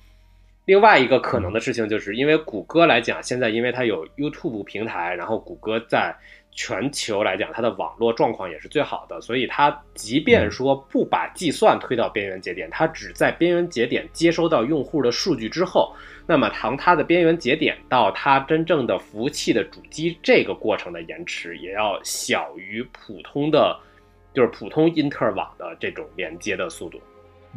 [0.65, 6.15] 另外一个可能的事情，就是因为谷歌来讲，现在因为它有 YouTube 平台，然后谷歌在
[6.55, 15.93] 全球来讲，它的网络状况也是最好的，所以它即便说不把计算推到边缘节点，它只在边缘节点接收到用户的数据之后。
[16.25, 23.77] 那么，从它的边缘节点到它真正的服务器的主机，这个过程的延迟也要小于普通的，
[24.33, 26.97] 就是普通因特网的这种连接的速度，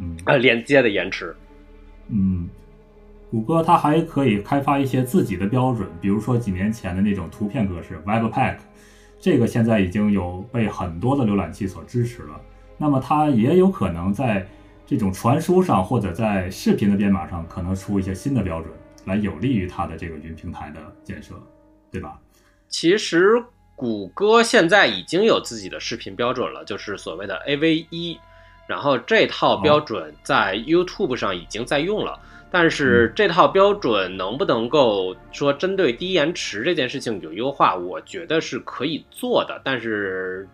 [0.00, 1.32] 嗯，呃，连接的延迟。
[2.08, 2.48] 嗯，
[3.30, 8.56] 谷歌它还可以开发一些自己的标准，比如说几年前的那种图片格式 Webpack，
[9.18, 12.40] 这个现在已经有被很多的浏览器所支持了。
[12.78, 14.46] 那么它也有可能在
[14.86, 18.72] 这种传输上或者在视频的编码上，可能出一些新的标准，
[19.04, 21.34] 来有利于它的这个云平台的建设，
[21.90, 22.18] 对吧？
[22.68, 23.42] 其实
[23.74, 28.18] 谷歌现在已经有自己的视频标准了，就是所谓的 AV 一，
[28.68, 32.20] 然后这套标准在 YouTube 上已经在用了。
[32.50, 37.74] 但是这套标准能不能够说针对低延迟这件事情有优化？
[37.74, 40.48] 我觉得是可以做的，但是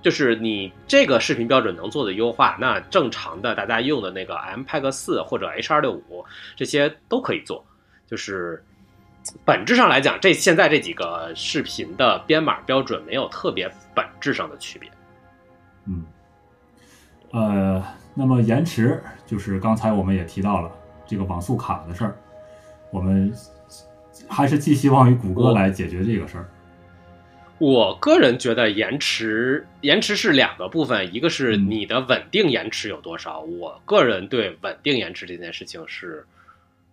[0.00, 6.24] 就是你这个视频标准能做的优化，那正常的大家用的那个 MPEG 四或者 H 二六五
[6.56, 7.64] 这些都可以做。
[8.06, 8.64] 就是
[9.44, 14.90] 本质上来讲，这现在这几个视频的编码标准没有特别本质上的区别。
[15.86, 16.04] 嗯，
[17.30, 17.84] 呃，
[18.14, 20.70] 那么延迟就是刚才我们也提到了。
[21.06, 22.16] 这个网速卡的事儿，
[22.90, 23.32] 我们
[24.28, 26.48] 还是寄希望于谷歌来解决这个事儿。
[27.58, 33.40] 我个人觉得延迟延迟是两个部分，一个是你的稳定延迟有多少。
[33.40, 36.26] 我个人对稳定延迟这件事情是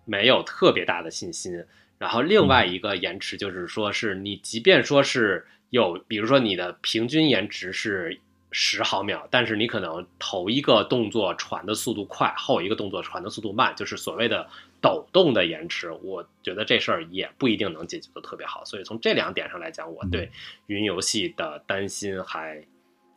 [0.05, 1.63] 没有特别大的信心。
[1.97, 8.19] 然后另外一个延迟就是说，是你即便说是有，比如说你的平均延迟是。
[8.51, 14.47] 十毫秒，但是你可能头一个动作传的速度快，后一个动作传的速度慢，就是所谓的
[14.81, 15.91] 抖动的延迟。
[16.01, 20.31] 我觉得这事儿也不一定能解决的特别好，所以从这两点上来讲，我对
[20.65, 22.63] 云游戏的担心还，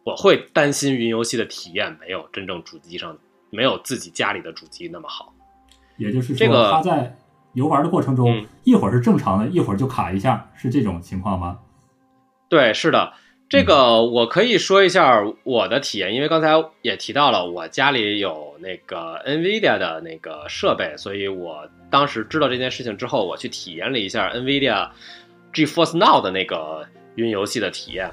[0.04, 3.16] 我会担心云游戏的体验没有真正主机上
[3.48, 5.32] 没有自己家里的主机那么好。
[5.96, 7.16] 也就是说，它在
[7.54, 11.60] 游玩的过程中，一会儿是正常的，一会儿就卡一下，是这种情况吗？
[12.50, 13.14] 对，是的。
[13.52, 24.88] 这个我可以说一下我的体验，因为刚才也提到了，我家里有那个 NVIDIA 的那个设备，所以我当时知道这件事情之后，我去体验了一下 NVIDIA
[25.52, 26.86] GeForce Now 的那个
[27.16, 28.10] 云游戏的体验。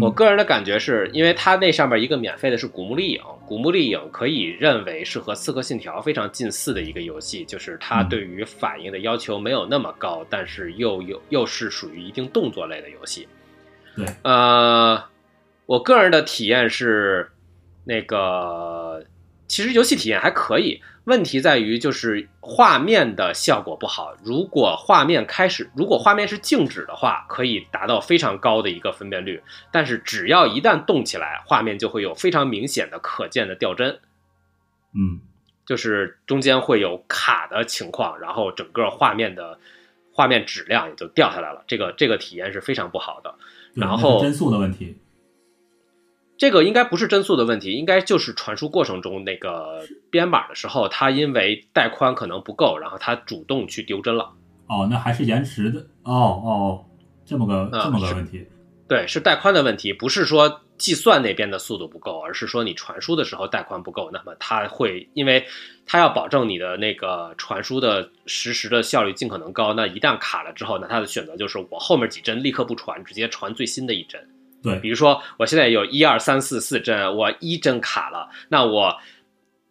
[0.00, 13.28] 我个人的感觉是，因为它那上面一个免费的是古墓丽影，古墓丽影可以认为是和刺客信条非常近似的一个游戏，就是它对于反应的要求没有那么高，但是又有又是属于一定动作类的游戏。
[13.96, 15.04] 对，呃，
[15.66, 17.30] 我个人的体验是，
[17.84, 19.04] 那个
[19.46, 24.14] 其实游戏体验还可以，问题在于就是画面的效果不好。
[24.24, 33.98] 如果画面开始，如果画面是静止的话，可以达到非常高的一个分辨率，但是只要一旦动起来，画面就会有非常明显的可见的掉帧。
[34.94, 35.20] 嗯，
[35.66, 39.58] 就是中间会有卡的情况，然后整个画面的
[40.14, 41.64] 画面质量也就掉下来了。
[41.66, 43.34] 这个这个体验是非常不好的。
[43.74, 44.98] 然后帧速的问题，
[46.36, 54.32] 这个应该不是帧速的问题，应该就是传输过程中那个编码的时候，它因为带宽可能不够，然后它主动去丢帧了。
[54.66, 55.80] 哦，那还是延迟的。
[56.02, 56.84] 哦哦，
[57.24, 58.46] 这么个这么个问题。
[58.88, 65.46] 对，是带宽的问题，不是说计算那边的速度不够，而是说你传输的时候带宽不够，那么它会，因为
[65.86, 74.20] 它要保证你的那个传输的实时的效率尽可能高，那一旦卡了之后，那它的选择就是我后面几帧立刻不传，直接传最新的一帧。
[74.60, 78.92] 对，比如说我现在有一二三四四帧，我一帧卡了，那我，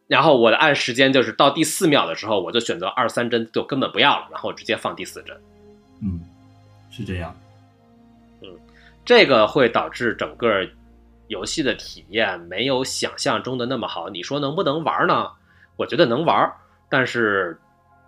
[0.07, 5.35] 然后我的按时间就是到第四秒的时候，我就选择二三帧就根本不要了，然后直接放第四帧。
[6.01, 6.21] 嗯，
[6.89, 7.35] 是这样。
[8.41, 8.47] 嗯
[9.03, 10.63] 这个会导致整个
[11.31, 14.09] 游戏的体验没有想象中的那么好。
[14.09, 15.31] 你说能不能玩呢？
[15.77, 16.53] 我觉得能玩，
[16.89, 17.57] 但是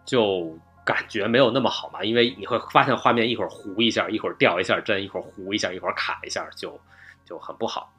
[0.05, 2.03] 就感觉没有那么好嘛。
[2.03, 6.77] 因为你会发现画面一会儿糊一下，一会儿掉一下帧，一会儿糊一下，一会儿卡一下，就
[7.25, 7.93] 就很不好。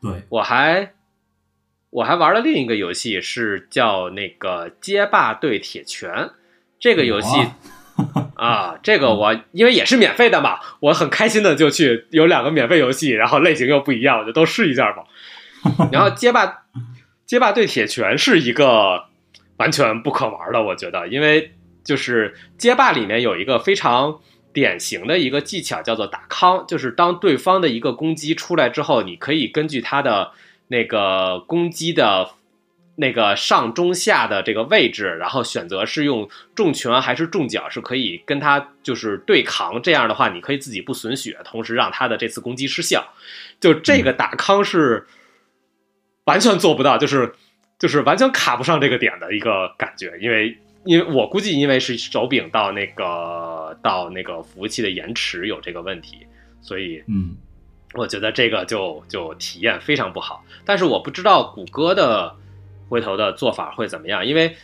[0.00, 0.94] 对我还
[1.90, 6.10] 我还玩了另一个游戏，是叫那个《街霸对铁拳》
[6.78, 7.36] 这个游戏。
[8.36, 15.04] 啊，这个我因为也是免费的嘛，我很开心的就去有两个免费游戏，然后类型又不一样，我就都试一下吧。
[15.90, 16.64] 然后街霸，
[17.24, 19.06] 街霸对铁拳是一个
[19.56, 21.52] 完全不可玩的，我觉得，因为
[21.84, 24.18] 就是街霸里面有一个非常
[24.52, 30.32] 典型的一个技巧叫做打康，就是当对方的一个攻击出来之后，你可以根据他的
[30.68, 32.30] 那个攻击的。
[32.98, 39.82] 那个上中下的这个位置，然后选择是用重拳还是重脚，是可以跟他就是对抗。
[39.82, 43.12] 这样的话，你可以自己不损血，同时让他的这次攻击失效。
[43.60, 45.06] 就这个打康是
[46.24, 47.34] 完全做不到，就是
[47.78, 50.14] 就是完全卡不上这个点的一个感觉。
[50.18, 56.26] 因为因为我估计，因为是手柄到那个到那个服务器的延迟有这个问题，
[56.62, 57.36] 所以嗯，
[57.92, 60.42] 我觉得这个就就体验非常不好。
[60.64, 62.34] 但是我不知道谷歌的。
[62.88, 64.24] 回头的做法会怎么样？
[64.24, 64.56] 因为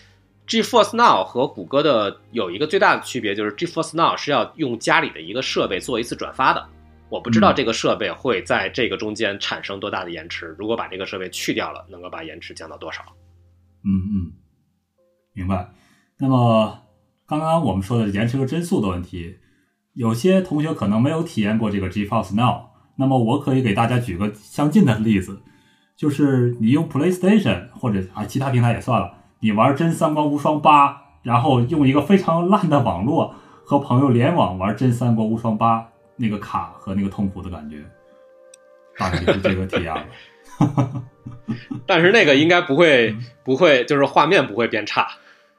[0.46, 6.66] GeForce Now 和谷歌的有一个最大的区别，就是 GeForce Now 是要用家里的一个设备做一次转发的，
[7.08, 10.54] 我不知道嗯这个设备会在这个中间产生多大的延迟。
[10.58, 13.02] 如果把这个设备去掉了，能够把延迟降到多少？
[13.84, 14.32] 嗯嗯，
[15.32, 15.70] 明白。
[16.18, 16.82] 那么
[17.26, 19.38] 刚刚我们说的延迟和帧数的问题，
[19.94, 22.72] 有些同学可能没有体验过这个 GeForce Now。
[22.96, 25.40] 那么我可以给大家举个相近的例子，
[25.96, 33.34] 就是你用 PlayStation 或者啊其他平台也算了，你玩真三国无双八，然后用一个非常烂的网络
[33.64, 37.84] 和朋友联网玩真三国无双八，那个卡和那个痛苦的感觉，
[38.98, 40.04] 大概就是这个体验了。
[41.86, 45.06] 但是那个应该不会嗯不会，就是画面不会变差。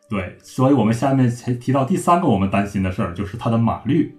[0.09, 4.15] 对，所以我们下面才提到第三个我们担心的事儿，就是它的码率。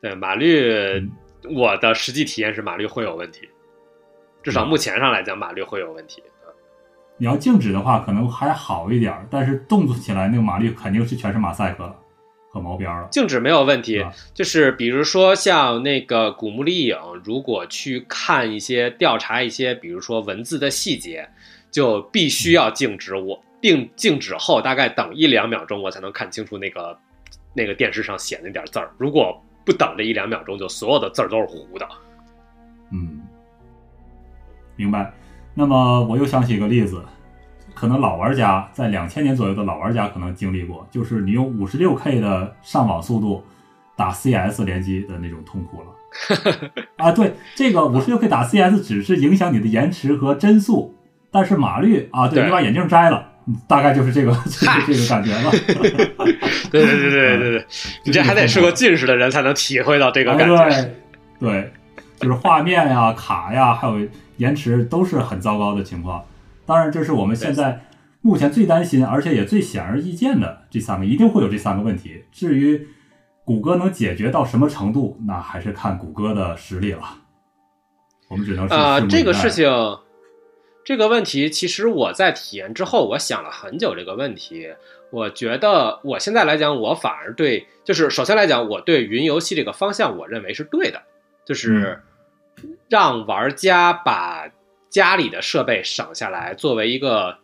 [0.00, 1.10] 对码率，嗯
[1.56, 3.48] 我的实际体验是码率会有问题，
[4.42, 6.22] 至少嗯目前上来讲码率会有问题。
[7.16, 11.96] 你要静止的话，可能还好一点，但是动作起来那个马力肯定是全是马赛克了
[12.50, 13.08] 和毛边儿了。
[13.10, 21.28] 静止没有问题就是比如说像那个古墓丽影，如果去看一些调查一些，比如说文字的细节，
[21.72, 23.16] 就必须要静止。
[23.16, 26.96] 我并静止后大概等一两秒钟，我才能看清楚那个
[27.52, 28.92] 那个电视上写那点字儿。
[28.96, 31.88] 如果不等这一两秒钟，就所有的字儿都是糊的。
[32.92, 33.20] 嗯，
[34.78, 35.12] 明白。
[35.52, 37.04] 那么我又想起一个例子，
[37.74, 43.44] 可能老玩家在两千年左右的老玩家可能经历过，就是你用五十六 K 的上网速度
[43.96, 45.88] 打 CS 联机的那种痛苦了。
[46.96, 50.94] 啊，对，这个五十六 K 打 CS 只是影响你的延迟和帧数，
[51.30, 53.28] 但是码率啊，对对你把眼镜摘了，
[53.66, 55.50] 大概就是这个就是这个感觉了。
[56.70, 57.66] 对对对对对对，
[58.04, 60.94] 你这还得是个近视的人才能体会到这个感觉。
[61.40, 61.72] 对，
[62.18, 64.06] 就是画面呀、卡呀，还有
[64.36, 66.24] 延迟都是很糟糕的情况。
[66.66, 67.84] 当然，这是我们现在
[68.20, 72.24] 目前最担心，而且也最显而易见的这三个，一定会有这三个问题。
[72.32, 72.86] 至于
[73.44, 77.02] 谷歌能解决到什么程度，那还是看谷歌的实力了。
[78.28, 79.66] 我们只能是啊、拭目以待这个事情，
[80.84, 84.68] 这个问题，其实我在体验之后，我想了很久这个问题。
[85.10, 91.00] 我觉得我现在来讲，我反而对，就是首先来讲，我对云游戏这个方向，我认为是对的，
[91.46, 91.98] 就是
[92.88, 94.50] 让玩家把
[94.88, 97.38] 家里的设备省下来，作为一个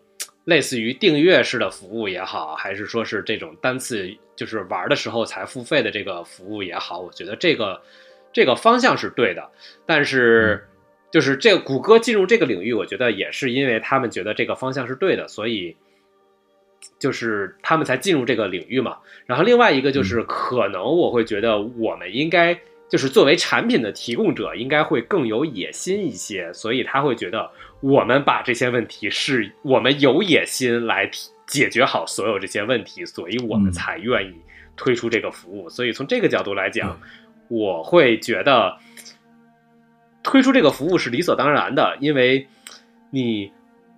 [0.45, 7.80] 类似于订阅式的服务也好，还是说是这种单次就是玩的时候才付费的这个服务也好，我觉得这个
[8.32, 9.51] 这个方向是对的。
[9.86, 10.66] 但是，
[11.11, 15.76] 就是这个谷歌进入这个领域，我觉得也是因为他们觉得这个方向是对的，所以
[16.99, 18.99] 就是他们才进入这个领域嘛。
[19.26, 22.59] 然后另外一个就是，可能我会觉得我们应该
[22.89, 31.11] 就是作为产品的提供者，应该会更有野心一些，所以他会觉得我们把这些问题是我们有野心来
[31.47, 34.35] 解决好所有这些问题，所以我们嗯才愿意
[34.76, 35.68] 推出这个服务。
[35.68, 36.99] 所以从这个角度来讲，
[37.49, 38.78] 我会觉得
[40.22, 42.47] 推出这个服务是理所当然的，因为
[43.11, 43.53] 你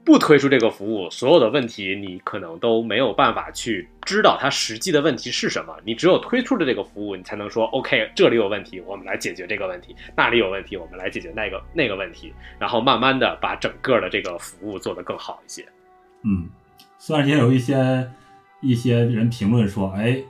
[0.06, 5.76] 不推出这个服务，所有的问题你可能都没有办法去知道它实际的问题是什么。
[5.84, 12.32] 你只有推出了这个服务，你才能说 OK，这里有问题，我们来解决这个问题；那里有问题，我们来解决那个那个问题。
[12.56, 15.66] 然后慢慢的把整个的这个服务做得更好一些。
[16.22, 16.48] 嗯，
[16.98, 18.08] 虽然也有一些
[18.60, 20.22] 一些人评论说，哎，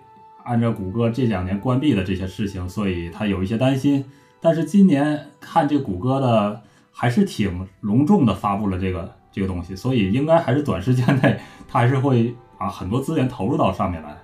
[0.44, 4.02] 按照谷歌这两年关闭的这些事情，所以他有一些担心。
[4.40, 14.16] 但是今年看这谷歌的还是挺隆重的发布了这个这个东西，所以应该还是短时间内它还是会把很多资源投入到上面来，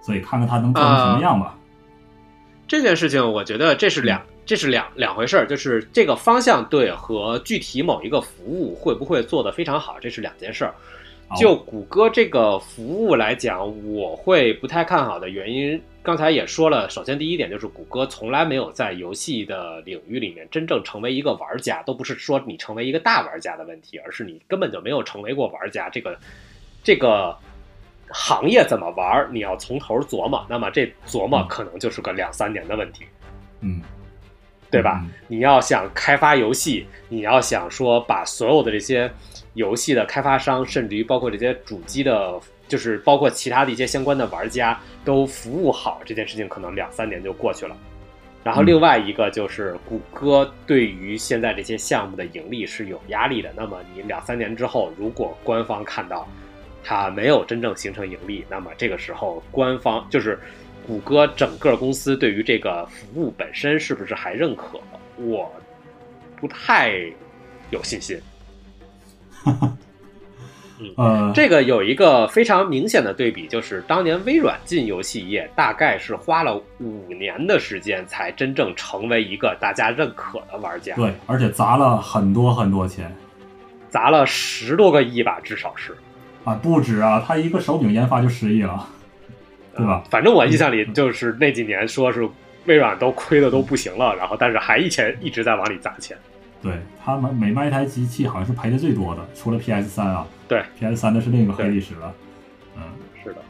[0.00, 1.58] 所以看看它能做成什么样吧。
[2.68, 10.72] 这件事情，我觉得这是两这是两两回事儿，就是这个方向对和具体某一个服务会不会做得非常好，这是两件事儿。
[11.32, 13.60] 好就谷歌这个服务来讲，
[13.90, 16.88] 我会不太看好的原因，刚才也说了。
[16.90, 25.88] 首先，第一点就是谷歌从来没有在游戏的领域里面真正成为一个玩家，都不是说你成为一个大玩家的问题，而是你根本就没有成为过玩家。
[25.88, 26.18] 这个
[26.84, 27.34] 这个
[28.10, 30.44] 行业怎么玩，你要从头琢磨。
[30.50, 33.04] 那么这琢磨嗯可能就是个两三年的问题。
[33.60, 33.80] 嗯，
[34.70, 35.00] 对吧？
[35.02, 39.10] 嗯你要想开发游戏，你要想说把所有的这些
[39.54, 47.76] 游戏的开发商，甚至于包括这些主机的，就是包括其他的一些相关的玩家都服务好，这件事情可能两三年就过去了。
[48.44, 53.52] 然后另外一个就是谷歌对于现在这些项目的盈利是有压力的。
[53.56, 56.26] 那么你两三年之后，如果官方看到
[56.82, 60.36] 它没有真正形成盈利，那么这个时候官方就是
[60.84, 64.80] 谷歌整个公司对于这个服务本身是不是还认可，
[65.16, 65.48] 我
[66.34, 66.94] 不太
[67.70, 68.20] 有信心。
[70.96, 83.14] 呃，这个有一个非常明显的对比，就是当年微软进游戏业，大概是花了五年的时间，才真正成为一个大家认可的玩家，对，而且砸了很多很多钱
[83.88, 85.96] 砸了十多个亿吧，至少是。
[86.44, 88.88] 啊，不止啊，他一个手柄研发就十亿了，
[89.76, 90.02] 对吧？
[90.10, 92.28] 反正我印象里就是那几年说是
[92.64, 96.16] 微软都亏的都不行了，然后但是还一前一直在往里砸钱。
[96.62, 100.24] 对他们每卖一台机器好像是赔的最多的，除了 PS 三啊。
[100.46, 102.14] 对，PS 三那是另一个黑历史了。
[102.76, 102.82] 嗯，
[103.22, 103.40] 是的。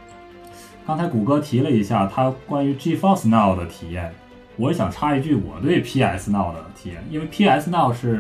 [0.87, 4.11] 刚才谷歌提了一下他关于 GeForce Now 的体验，
[4.57, 8.19] 我也想插一句我对 PS Now 的体验，因为 PS Now 是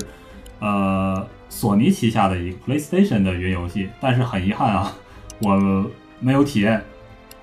[0.59, 4.95] 呃索尼旗下的一个 PlayStation 的云游戏，但是很遗憾啊，
[5.41, 5.91] 我
[6.21, 6.83] 没有体验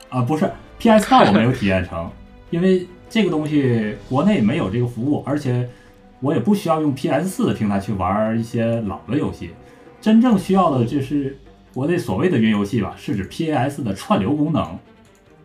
[0.10, 2.10] 啊，不是 PS Now 我没有体验成，
[2.52, 5.68] 因为这个东西国内没有这个服务，而且。
[6.22, 9.52] 我也不需要用 PS 四的平台去玩一些老的游戏，
[10.02, 11.38] 真正需要的就是
[11.74, 14.78] 国内所谓的云游戏吧，是指 PS 的串流功能，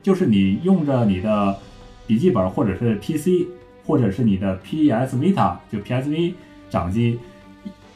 [0.02, 1.58] 就是你用着你的
[2.06, 3.46] 笔记本或者是 PC，
[3.86, 6.34] 或者是你的 PS Vita 就 PSV
[6.68, 7.18] 掌机，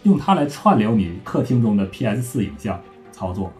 [0.04, 3.52] 用它来串流你客厅中的 PS 四影像操作。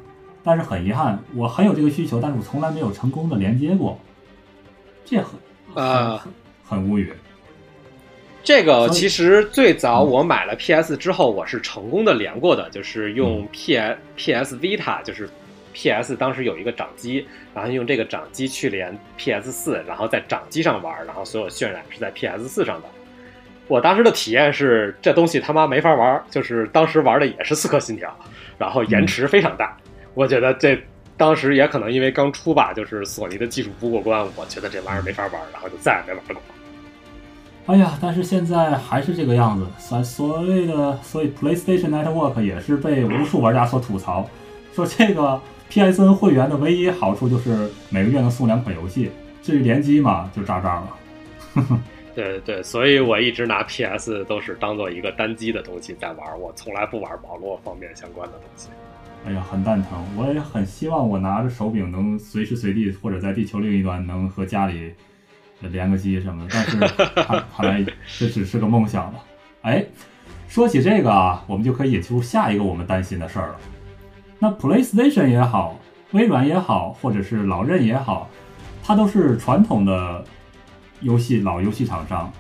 [0.45, 3.99] 但是很遗憾，我很有这个需求，但是我从来没有成功的连接过，
[5.05, 6.27] 这很啊
[6.65, 7.13] 很无语。
[8.49, 15.29] 这个其实最早我买了 PS 之后，我是成功的连过的，就是用 PS PS Vita，就是
[15.75, 22.89] PS 当时有一个掌机，然后用这个掌机去连 PS 四，然后在掌机上玩，然后所有渲染是在 PS 四上的。
[23.67, 28.19] 我当时的体验是，这东西他妈没法玩，就是当时玩的也是刺客信条，
[28.57, 29.77] 然后延迟非常大。
[30.15, 30.83] 我觉得这
[31.19, 36.43] 当时也可能因为刚出吧，就是索尼的技术不过关，我觉得这玩意儿没法玩，然后就再也没玩过。
[37.69, 39.67] 哎呀，但是现在还是这个样子。
[39.79, 44.27] 所所谓的，所以 PlayStation Network 也是被无数玩家所吐槽，
[44.73, 45.39] 说这个
[45.71, 49.11] PSN 会员的唯一好处就是每个月能送两款游戏，
[49.43, 50.99] 至于联机嘛，就渣渣了。
[52.17, 58.71] 对对，所以我一直拿 PS 都是当做一个单机的东西在玩，我从来不玩网络方面相关的东西。
[59.27, 60.03] 哎呀，很蛋疼。
[60.17, 64.95] 我也很希望我拿着手柄能随时随地或者在地球另一端能和家里。
[65.61, 66.79] 连个机什么的，但是
[67.23, 67.85] 看 看来
[68.19, 69.19] 这只是个梦想吧。
[69.63, 69.85] 哎，
[70.49, 73.57] 说起这个啊，我们就可以引出下一个我们担心的事儿了。
[74.39, 75.79] 那 PlayStation 也好，
[76.13, 78.31] 微软也好，或者是老任也好，
[78.85, 80.25] 它都是传统的
[81.01, 82.33] 游戏老游戏厂商。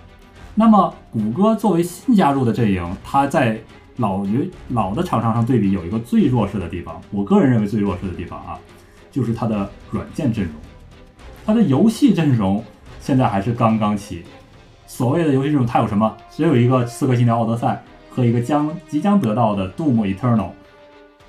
[0.54, 3.60] 那么谷歌作为新加入的阵营，它在
[3.96, 7.00] 老游老的厂商上对比，有一个最弱势的地方。
[7.10, 8.56] 我个人认为最弱势的地方啊，
[9.10, 10.54] 就是它的软件阵容，
[11.44, 12.64] 它的游戏阵容。
[13.00, 14.24] 现在还是刚刚起，
[14.86, 16.16] 所谓的游戏阵容，它有什么？
[16.30, 17.82] 只有一个《刺客信条：奥德赛》
[18.14, 20.36] 和一个将即将得到的《Doom Eternal》，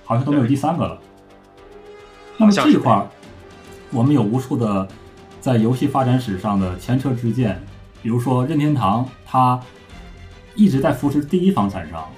[0.03, 0.97] 好像都没有第三个了。
[2.37, 3.05] 那么这一块，
[3.91, 4.87] 我们有无数的
[5.39, 7.61] 在游戏发展史上的前车之鉴，
[8.01, 9.59] 比如说任天堂，它
[10.55, 12.09] 一直在扶持第一方厂商，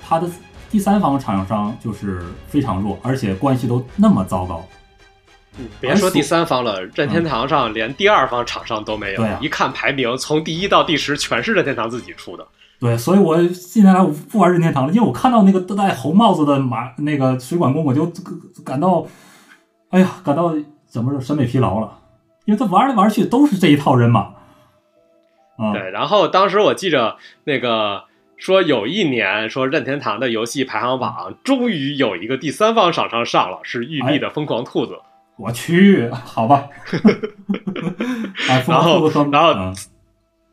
[0.00, 0.28] 它的
[0.70, 4.64] 第三方厂商就是非常弱，而且关系都那么糟糕。
[5.80, 9.26] 别说第三方了，任天堂上连第二方厂商都没有。
[9.40, 12.46] 一看排名，从第一到第十全是任天堂自己出的。
[12.78, 18.10] 对，所以我近年来我不玩任天堂了，因为我看到那个戴红帽子的马那个水管工，我就
[18.64, 19.06] 感到，
[19.90, 20.54] 哎呀，感到
[20.86, 21.98] 怎么说审美疲劳了。
[22.46, 24.30] 因为他玩来玩去都是这一套人马。
[25.74, 28.04] 对，然后当时我记着那个
[28.38, 34.98] 说有一年说任天堂的游戏排行榜终于有一个第三方厂商上了，是育碧的疯狂兔子。
[35.40, 36.68] 我去，好吧。
[38.46, 39.72] 然后，然后，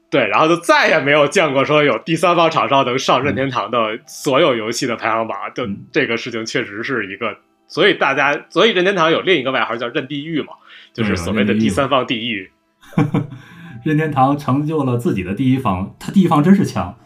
[0.09, 5.37] 对，然后就再也没有见过说有第三方厂商能上任天堂的所有游戏的排行榜。
[5.53, 7.35] 就这个事情确实是一个，
[7.67, 10.53] 所以大家，所以任天堂有另一个外号叫“任地狱”嘛，
[10.93, 12.49] 就是所谓的第三方地狱。
[13.83, 16.97] 任天堂成就了自己的第一方，他第一方真是强。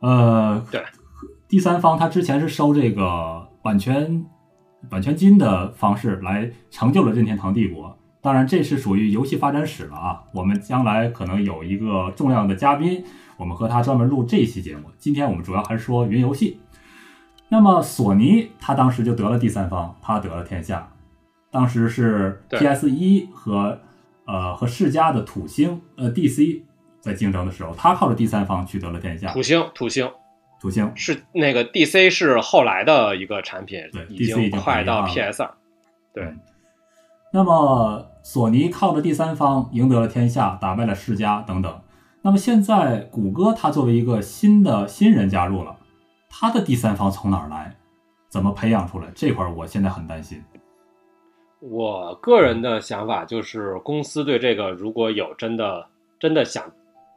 [0.00, 0.82] 呃，对，
[1.48, 4.26] 第三方他之前是收这个版权。
[4.88, 10.22] 版权金的方式来成就了任天堂帝国，当然这是属于游戏发展史了啊。
[10.32, 13.04] 我们将来可能有一个重量的嘉宾，
[13.36, 14.84] 我们和他专门录这一期节目。
[14.98, 16.60] 今天我们主要还是说云游戏。
[17.48, 20.88] 那么索尼他当时就得了第三方，他得了天下。
[21.50, 23.80] 当时是 PS 一和
[24.24, 26.62] 呃和世嘉的土星呃 DC
[27.00, 29.32] 在竞争的时候，他靠着第三方取得了天下。
[29.32, 30.08] 土星，土星。
[30.60, 35.54] 土星是那个 DC 是后来的一个产品，对，已经快到 PS 二。
[36.12, 36.34] 对，
[37.32, 41.80] 那么索尼靠着第三方赢得了天下，打败了世嘉等等。
[42.22, 45.74] 那么现在谷歌它作为一个新的新人加入了，
[46.28, 47.74] 它的第三方从哪儿来？
[48.28, 49.08] 怎么培养出来？
[49.14, 50.44] 这块儿我现在很担心。
[51.60, 55.86] 我个人的想法就是，公司对这个如果有真的
[56.18, 56.64] 真的想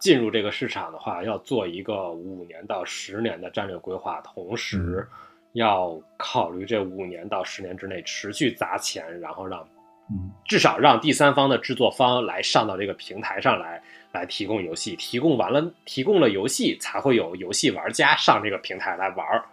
[0.04, 5.08] 进入这个市场的话，要做一个五年到十年的战略规划，同时
[5.54, 9.66] 要考虑这五年到十年之内持续砸钱，然后让
[10.10, 10.30] 嗯。
[10.44, 13.82] 至少让第三方的制作方来上到这个平台上来，
[14.12, 19.46] 来提供游戏，提供完了，提供了游戏，才会有游戏玩家上这个平台来玩儿。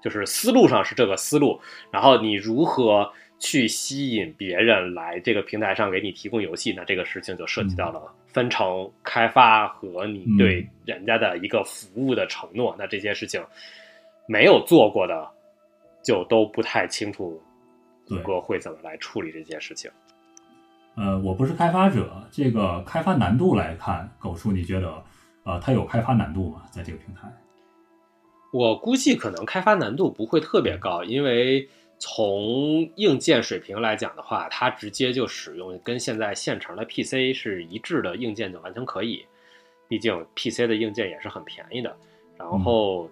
[0.00, 12.74] 就是思路上是这个思路，然后你如何去吸引别人来这个平台上给你提供游戏，那这个事情就涉及到了分成开发和你对人家的一个服务的承诺。
[12.78, 13.42] 那这些事情
[14.26, 15.28] 没有做过的，
[16.02, 17.40] 就都不太清楚
[18.06, 19.90] 谷对歌会怎么来处理这件事情。
[20.96, 25.00] 呃，我不是开发者，这个开发难度来看，狗叔你觉得
[25.44, 26.64] 呃它有开发难度吗？
[26.72, 27.32] 在这个平台？
[28.52, 31.68] 我估计可能开发难度不会特别高，因为
[31.98, 39.24] 从硬件水平来讲的话，它直接就使用跟现在现成的 PC 是一致的硬件就完全可以。
[39.88, 41.96] 毕竟 PC 的硬件也是很便宜的。
[42.36, 43.10] 然后，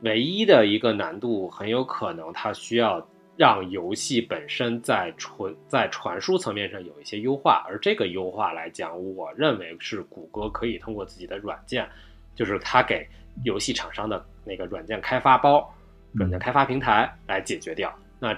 [0.00, 3.06] 唯一的一个难度很有可能它需要
[3.36, 11.86] 让游戏本身在传在传输层面上有一些优化，而这个优化来讲，我认为是谷歌可以通过自己的软件，
[12.34, 13.06] 就是它给
[13.44, 15.68] 游戏厂商的那个软件开发包、
[16.12, 17.92] 软件开发平台来解决掉。
[18.18, 18.36] 那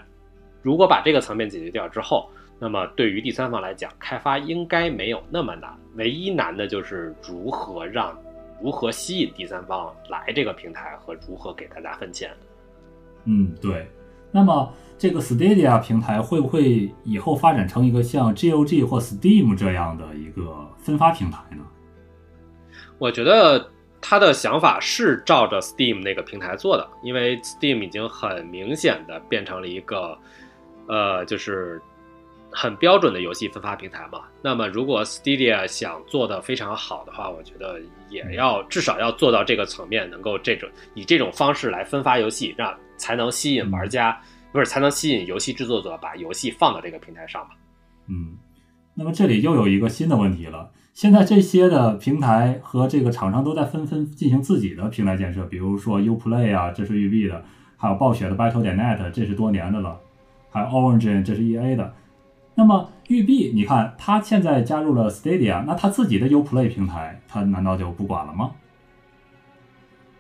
[0.63, 5.75] 如果把这个层面解决掉之后，那么对于第三方来讲，开发应该没有那么难。
[5.95, 8.17] 唯一难的就是如何让、
[8.63, 12.31] 如何吸引第三方来这个平台和如何给大家分钱。
[13.25, 13.91] 嗯，对。
[14.33, 21.65] 那么这个 Stadia 平台会不会以后发展成一个像 GOG 或 Steam 这样的一个分发平台呢？
[22.99, 23.69] 我觉得
[24.01, 30.19] 他的想法是照着 Steam 那个平台做的，因为 Steam 已经很明显的变成了一个，
[30.87, 31.81] 呃，就是
[32.51, 34.23] 很标准的游戏分发平台嘛。
[34.43, 37.79] 那么如果 Stadia 想做的非常好的话，我觉得
[38.09, 44.19] 也要至少要做到这个层面，能够这种以这种方式来分发游戏，让才能吸引玩家，
[44.51, 47.51] 不是才能吸引游戏制作者把游戏放到这个平台上嘛。
[48.09, 48.39] 嗯，
[48.95, 50.71] 那么这里又有一个新的问题了。
[51.01, 57.43] 现在这些的平台和这个厂商都在纷纷进行自己的平台建设，比如说 UPlay 啊，这是育碧的，
[57.79, 59.99] 还有暴雪的 Battle 点 net，这是多年的了，
[60.51, 61.95] 还有 Origin，这是 EA 的。
[62.55, 68.51] 那么育碧，你看它现在加入了 Stadia，那它自己的 UPlay 平台，它难道就不管了吗？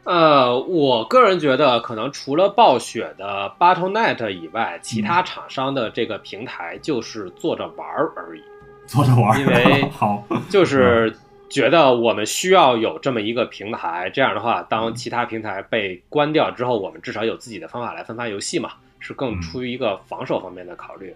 [0.05, 8.41] 呃，我个人觉得，可能除了暴雪的 Battle.net 以外，其他厂商的这个平台就是做着玩儿而已。
[8.91, 11.16] 做着玩，因为 好，就是
[11.49, 21.14] 觉得我们需要有这么一个平台，这样的话，当其他平台被关掉之后，我们至少有自己的方法来分发游戏嘛，是更出于一个防守方面的考虑。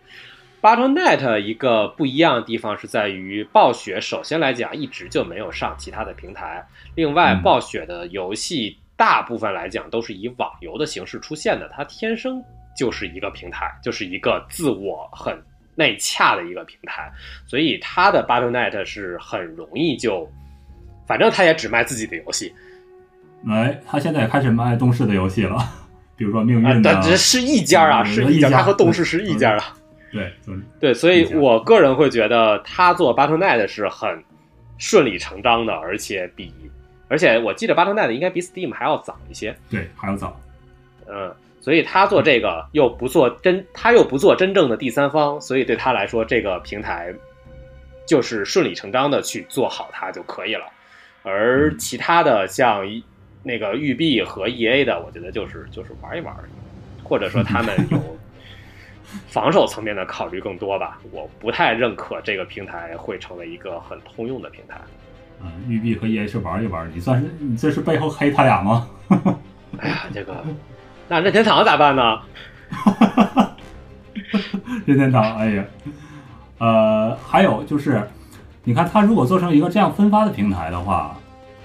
[0.62, 6.64] Battle.net 一个不一样的地方是在于，暴雪首先来讲一直就没有上其他的平台，
[6.94, 12.40] 另外嗯暴雪的游戏大部分来讲都是以网游的形式出现的，它天生
[12.78, 15.36] 就是一个平台，就是一个自我很
[15.74, 17.12] 内洽的一个平台，
[17.46, 20.30] 所以它的 Battle.net 是很容易就，
[21.06, 22.54] 反正它也只卖自己的游戏
[23.48, 25.58] 哎，他现在也开始卖动视的游戏了，
[26.16, 29.76] 比如说命运啊，的，但这是一家啊，嗯是一家，一家它和动视是一家啊。
[30.10, 34.22] 对，就是对，所以我个人会觉得他做 Battle.net 是很
[34.78, 36.54] 顺理成章的，而且比，
[37.08, 40.40] 而且我记得 Battle.net 应该比 Steam 还要早一些，对，还要早，
[41.06, 41.34] 嗯，
[41.64, 47.10] 所以他做这个又不做真，他又不做真正的第三方，所以对他来说，这个平台
[48.06, 50.66] 就是顺理成章的去做好它就可以了。
[51.22, 52.82] 而其他的像
[53.42, 56.36] 那个育碧和 EA 的，我觉得就是就是玩一玩，
[57.02, 57.98] 或者说他们有
[59.26, 61.00] 防守层面的考虑更多吧。
[61.12, 64.78] 我不太认可这个平台会成为一个很通用的平台。
[65.40, 68.86] 嗯，育碧和 EA 是玩一玩，你算是你这是背后黑他俩吗？
[69.80, 70.44] 哎呀，这个
[71.14, 72.18] 那任天堂咋办呢？
[74.84, 75.64] 任天堂，哎呀，
[76.58, 78.02] 呃，还有就是，
[78.64, 81.16] 你看它如果做成一个这样分发的平台的话，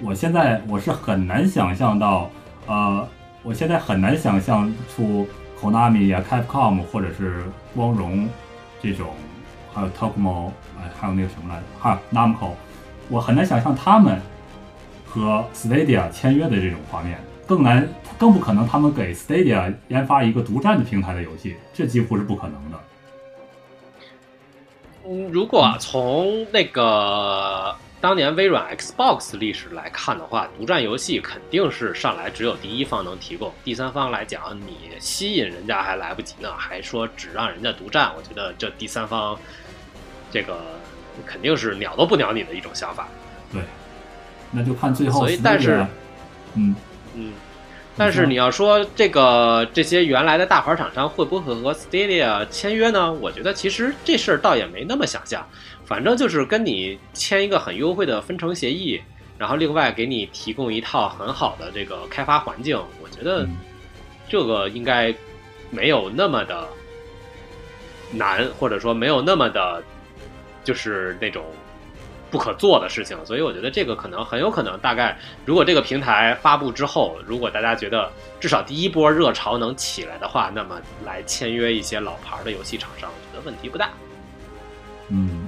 [0.03, 2.29] 我现在我是很难想象到，
[2.67, 3.07] 呃，
[3.41, 5.27] 我现在很难想象出
[5.59, 7.45] Konami 呀、Capcom 或者是
[7.75, 8.29] 光荣
[8.83, 9.07] 这种，
[9.73, 12.51] 还有 Tokmo，哎，还有那个什么来着，还有 Namco，
[13.09, 14.21] 我很难想象他们
[15.07, 17.87] 和 Stadia 签约的这种画面，更难，
[18.19, 22.79] 更不可能他们给 Stadia 研发一个独占的平台的游戏，这几乎是不可能的。
[25.07, 39.37] 嗯，如果从那个当年微软 Xbox 历史来看的话，独占游戏肯定是上来只有第一方能提供，第三方来讲，你吸引人家还来不及呢，还说只让人家独占，我觉得这第三方
[40.29, 40.59] 这个
[41.25, 43.07] 肯定是鸟都不鸟你的一种想法。
[43.51, 43.61] 对，
[44.51, 45.21] 那就看最后。
[45.21, 45.85] 所以，但是，
[46.55, 46.75] 嗯
[47.15, 47.33] 嗯，
[47.99, 53.11] 但是你要说这个这些原来的大牌厂商会不会和 Stadia 签约呢？
[53.11, 55.45] 我觉得其实这事儿倒也没那么想象。
[55.85, 59.01] 反正就是跟你签一个很优惠的分成协议，
[59.37, 63.45] 然后另外给你提供一套很好的这个开发环境，我觉得
[64.29, 65.13] 这个应该
[65.69, 66.67] 没有那么的
[68.11, 69.83] 难，或者说没有那么的，
[70.63, 71.43] 就是那种
[72.31, 73.17] 不可做的事情。
[73.25, 83.89] 所以我觉得这个可能很有可能，大概如果这个平台发布之后，如果大家觉得至少第一波热潮能起来的话，那么来签约一些老牌的游戏厂商，我觉得问题不大。
[85.09, 85.47] 嗯。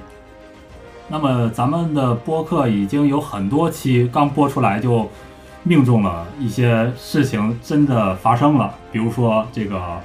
[1.08, 5.10] 那么咱们的播客已经有很多期刚播出来就
[5.62, 10.02] 命中了一些事情真的发生了，比如说这个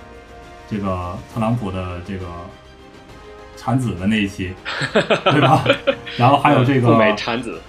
[0.68, 2.26] 这个特朗普的这个
[3.66, 4.54] 产子的那一期，
[4.92, 5.64] 对吧？
[6.16, 7.60] 然后还有这个 美产子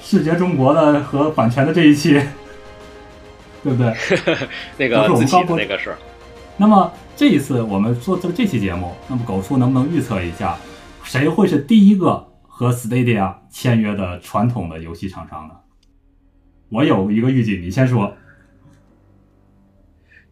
[0.00, 2.20] 视觉中国的和版权的这一期，
[3.62, 3.94] 对不对？
[4.76, 5.94] 那个自己的那个是。
[6.56, 10.56] 那么这一次我们做这这期节目，那么狗叔能不能预测一下
[11.04, 12.26] 谁会是第一个？
[12.48, 15.54] 和 Stadia 签约的传统的游戏厂商呢？
[16.68, 18.12] 我有一个预计，你先说。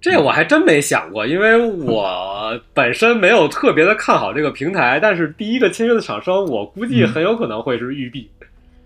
[0.01, 5.01] 这我还真没想过，因为我本身没有特别的看好这个平台。
[5.01, 8.31] 但是第一个签约的厂商，我估计很有可能会是育碧。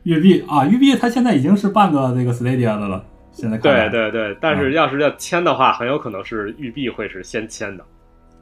[0.05, 3.05] 育碧啊，育碧它现在已经是半个这个 Stadia 的了。
[3.33, 7.85] 现在对对对，但是要是要签的话，很有可能是育碧会是先签的。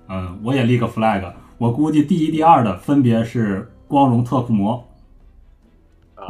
[0.09, 1.23] 嗯，我也立个 flag，
[1.59, 4.83] 我估计第一、第二的分别是光荣特库摩。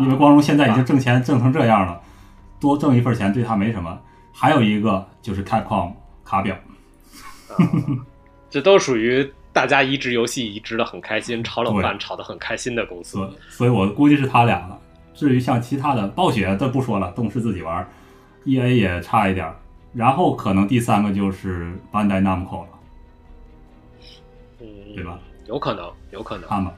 [0.01, 2.01] 因为光荣现在已经挣钱挣成这样了，
[2.61, 3.99] 多挣一份钱对他没什么。
[4.33, 5.93] 还有一个就是 Capcom
[6.29, 6.55] 卡表，
[8.51, 13.17] 这都属于大家移植游戏移植的很开心，炒冷饭炒的很开心的公司。
[13.49, 14.79] 所以，我估计是他俩了。
[15.15, 17.89] 至于像其他的暴雪，这不说了，动视自己玩
[18.45, 19.51] ，EA 也差一点。
[19.95, 22.69] 然后可能第三个就是班代 Namco 了，
[24.95, 25.19] 对吧？
[25.47, 26.47] 有可能，有可能。
[26.47, 26.75] 看吧，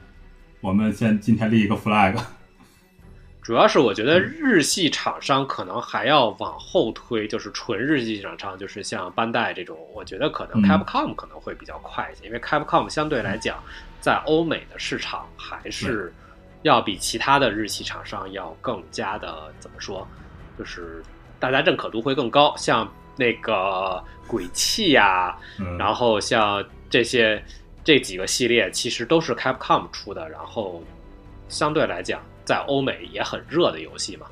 [0.61, 2.15] 我们先今天立一个 flag。
[3.41, 13.57] 主要是我觉得日系厂商可能还要往后推，就是纯日系厂商，就是像班代这种，我觉得可能 Capcom 可能会比较快一些，因为 Capcom 相对来讲，
[13.99, 16.13] 在欧美的市场还是
[16.61, 20.07] 要比其他的日系厂商要更加的怎么说，
[20.59, 21.03] 就是
[21.39, 22.55] 大家认可度会更高。
[22.55, 22.87] 像
[23.17, 25.35] 那个鬼泣呀，
[25.79, 27.43] 然后像这些
[27.83, 30.83] 这几个系列，其实都是 Capcom 出的，然后
[31.49, 32.21] 相对来讲。
[32.51, 34.25] 在欧美也很热的游戏嘛，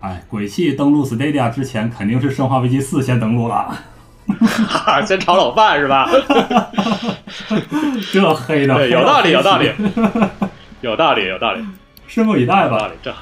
[0.00, 3.76] 哎，鬼泣登陆 Stadia 之前肯定是《生化危机四》先登陆了，
[5.06, 6.08] 先炒冷饭是吧？
[8.10, 9.70] 这黑的，有道理，有道理，
[10.80, 11.62] 有道理，有道理，
[12.08, 12.90] 拭目以待吧。
[13.02, 13.14] 这，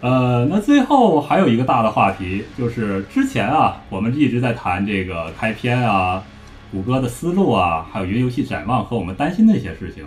[0.00, 6.20] 呃，那最后还有一个大的话题，就是之前啊，我们一直在谈这个开篇啊，
[6.72, 10.04] 谷歌的思路啊，还有云游戏展望和我们担心的一些事情。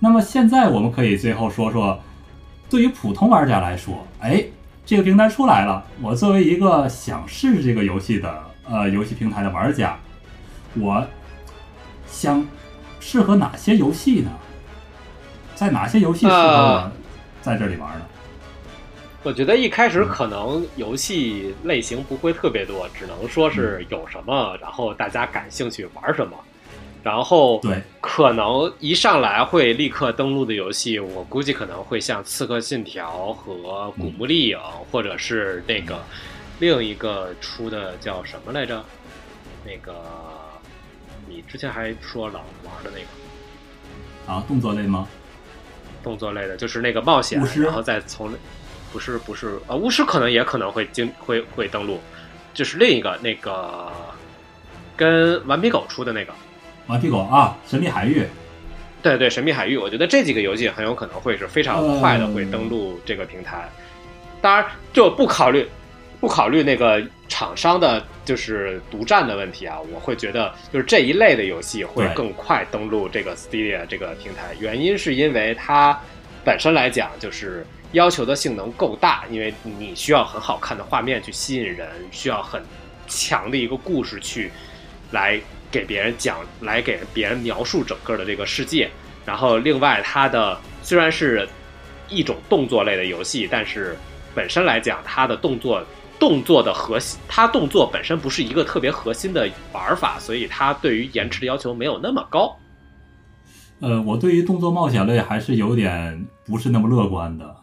[0.00, 2.00] 那么现在我们可以最后说说。
[2.72, 4.42] 对于普通玩家来说，哎，
[4.86, 9.98] 这个平台出来了，我作为一个想试试这个游戏的呃游戏平台的玩家，
[10.80, 11.06] 我
[12.06, 12.48] 想
[12.98, 14.30] 适合哪些游戏呢？
[15.54, 16.90] 在哪些游戏适合我
[17.42, 18.06] 在这里玩呢？
[19.22, 26.34] 我觉得一开始可能游戏类型不会特别多，只能说是有什么，然后大家感兴趣玩什么。
[27.02, 34.56] 然后，对，可能一上来会立刻登录的游戏，我估计可能会像《刺客信条》和《古墓丽影》，
[34.92, 36.00] 或者是那个
[36.60, 38.84] 另一个出的叫什么来着？
[39.66, 39.92] 那个
[41.28, 45.08] 你之前还说老玩的那个啊，动作类吗？
[46.04, 48.32] 动作类的，就是那个冒险，然后再从
[48.92, 51.98] 不是不是啊，巫师可能也可能会经会会登录，
[52.54, 53.90] 就是另一个那个
[54.96, 56.32] 跟顽皮狗出的那个。
[56.92, 58.22] 顽皮狗啊，神秘海域，
[59.02, 63.66] 对对，神秘海域，我觉得这几个游戏很有可能会是非常快的会登录这个平台。
[64.42, 65.66] 当然，就不考虑
[66.20, 74.54] 不考虑那个厂商的，就是独占的问题啊，我会觉得就是这一类的游戏会更快登录这个 Stadia 这个平台。
[74.60, 75.98] 原因是因为它
[76.44, 82.62] 本身来讲就是要求的性能够大，因为你需要很好看的画面去吸引人，需要很
[83.08, 84.52] 强的一个故事去
[85.12, 85.40] 来。
[85.72, 88.88] 给别人讲，来给别人描述整个的这个世界。
[89.24, 91.48] 然后，另外，它的虽然是
[92.08, 93.96] 一种动作类的游戏，但是
[94.34, 95.82] 本身来讲，它的动作
[96.18, 102.56] 动作的核心，它动作本身不是一个特别核心的玩法，所以它对于延迟的要求没有那么高。
[103.80, 107.56] 呃，我对于动作冒险类还是有点不是那么乐观的。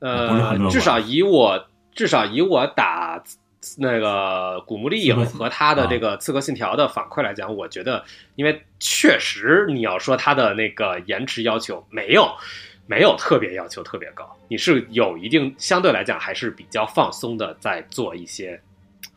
[0.00, 3.22] 呃，观至少以我至少以我打
[3.76, 8.02] 那个古墓丽影和他的啊这个刺客信条的反馈来讲，我觉得，
[8.34, 12.26] 因为确实你要说它的那个延迟要求没有
[12.86, 18.60] 没有特别要求特别高，你是有一定相对来讲还是比较放松的在做一些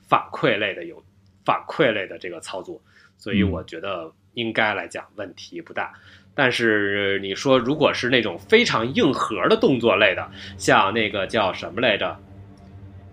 [0.08, 1.02] 反馈类的有
[1.46, 2.82] 反馈类的这个操作，
[3.18, 5.94] 所以嗯我觉得应该来讲问题不大。
[6.36, 12.20] 但是你说，如果是那种非常硬核的动作类的，像那个叫什么来着？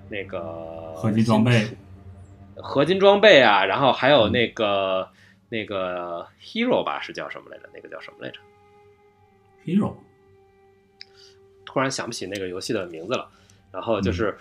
[0.08, 1.68] 那个合金装备，
[2.56, 5.08] 合金装备啊，然后还有那个、
[5.48, 7.64] 那个 Hero 吧，是叫什么来着？
[7.74, 8.38] 那个叫什么来着
[9.64, 9.94] ？Hero
[11.64, 13.28] 突然想不起那个游戏的名字了。
[13.72, 14.36] 然后就是、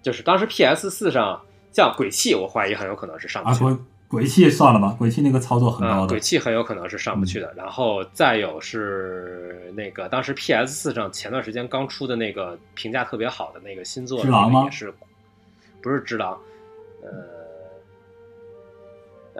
[0.00, 1.40] 就是当时 PS 四上
[1.72, 3.68] 叫鬼泣，我怀疑很有可能是上不啊，去啊。
[4.08, 7.52] 鬼鬼泣算了吧，鬼泣那个操作很啊、高的鬼，泣很有可能是上不去的。
[7.56, 14.92] 然后再有是那个当时 PS 四上前段时间刚出的那个评价特别好的那个新作，是狼吗也是
[15.82, 16.38] 不是只狼？
[17.02, 17.08] 呃，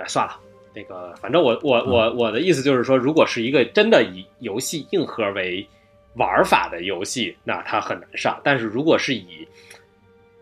[0.03, 0.39] 哎，算了。
[0.73, 5.69] 那个，反正我我嗯我我的意思就是说，如果是一个真的以游戏硬核为
[6.15, 8.41] 玩法的游戏，那它很难上。
[8.45, 9.49] 但是如果是以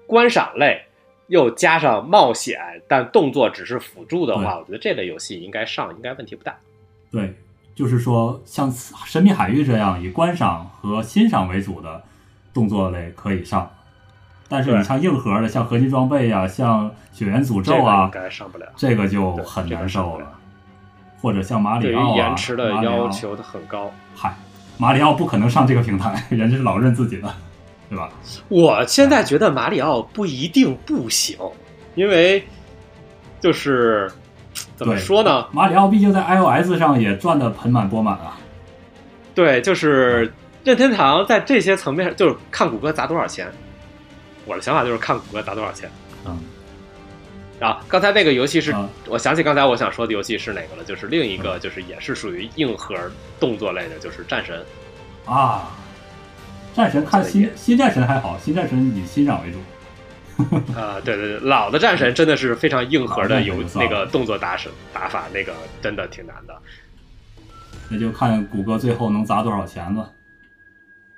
[0.07, 0.83] 观赏类
[1.29, 6.55] 又加上冒险，但动作只是辅助的话，我觉得这类游戏应该上，应该问题不大。
[7.11, 7.35] 对，
[7.75, 8.71] 就是说像
[9.07, 12.05] 《神秘海域》这样以观赏和欣赏为主的
[12.53, 13.71] 动作类可以上，
[14.49, 18.67] 但是你像硬核的，像合金装备啊，像血缘诅咒这个应啊，该上不了。
[18.77, 20.27] 这个就很难受了。
[21.21, 23.91] 或者像马里奥啊，延迟的要求它很高。
[24.15, 24.35] 嗨，
[24.79, 27.35] 马里奥不可能上这个平台， 人家是老认自己的，
[27.91, 28.09] 对吧？
[28.49, 31.37] 我现在觉得马里奥不一定不行，
[31.95, 32.43] 因为
[33.41, 34.11] 就是
[34.77, 35.47] 怎么说呢？
[35.53, 38.39] 马里奥毕竟在 iOS 上也赚得盆满钵满啊。
[39.35, 40.33] 对，就是
[40.65, 43.47] 任天堂在这些层面上，就是看谷歌砸多少钱。
[44.49, 45.91] 我的想法就是看谷歌砸多少钱。
[46.25, 46.37] 嗯，
[47.61, 52.97] 啊，刚才那个游戏是，啊我想起刚才我想说的游戏是哪个了，就是另一个，就是也是属于硬核
[53.39, 54.65] 动作类的，就是战神。
[55.25, 55.71] 啊，
[56.75, 59.59] 战神看新新战神还好，新战神以欣赏为主。
[60.75, 66.57] 啊，对对对，老的战神真的是非常硬核的老的战神有就算了那个动作打手打法，那个真的挺难的。
[67.89, 70.09] 那就看谷歌最后能砸多少钱了。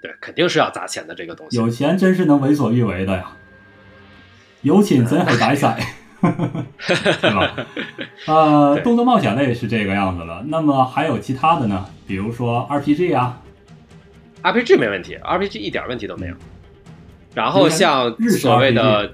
[0.02, 1.56] 对，肯定是要砸钱的这个东西。
[1.56, 3.32] 有钱真是能为所欲为的呀，
[4.62, 5.66] 有钱真系大使，
[6.20, 7.66] 对吧？
[8.26, 10.42] 呃， 对动作冒险类是这个样子了。
[10.48, 11.86] 那么还有其他的呢？
[12.06, 13.40] 比如说 RPG 啊
[14.42, 16.34] ，RPG 没问题，RPG 一点问题都没有。
[17.34, 19.12] 然后像所谓的，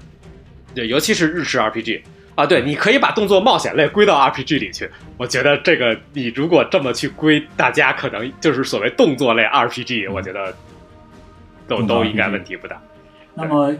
[0.73, 2.01] 对，尤其是日式 RPG
[2.35, 4.89] 啊，对，你可以把动作冒险类归到 RPG 里去。
[5.17, 10.55] 我觉得这个你如果这么去归，大家可能就是所谓动作类 RPG，、嗯我觉得
[11.67, 12.81] 都都应该问题不大。
[13.33, 13.73] 那么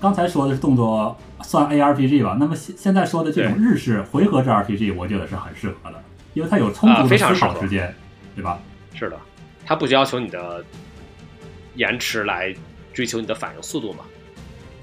[0.00, 2.36] 刚才说的是动作算 ARPG 吧？
[2.38, 6.02] 那么现现在说的这种日式回合制 RPG，我觉得是很适合的，
[6.34, 7.94] 因为它有充啊足的思考时间，
[8.34, 8.58] 对吧？
[8.94, 9.18] 是的，
[9.66, 10.64] 它不要求你的
[11.74, 12.54] 延迟来
[12.92, 14.04] 追求你的反应速度嘛。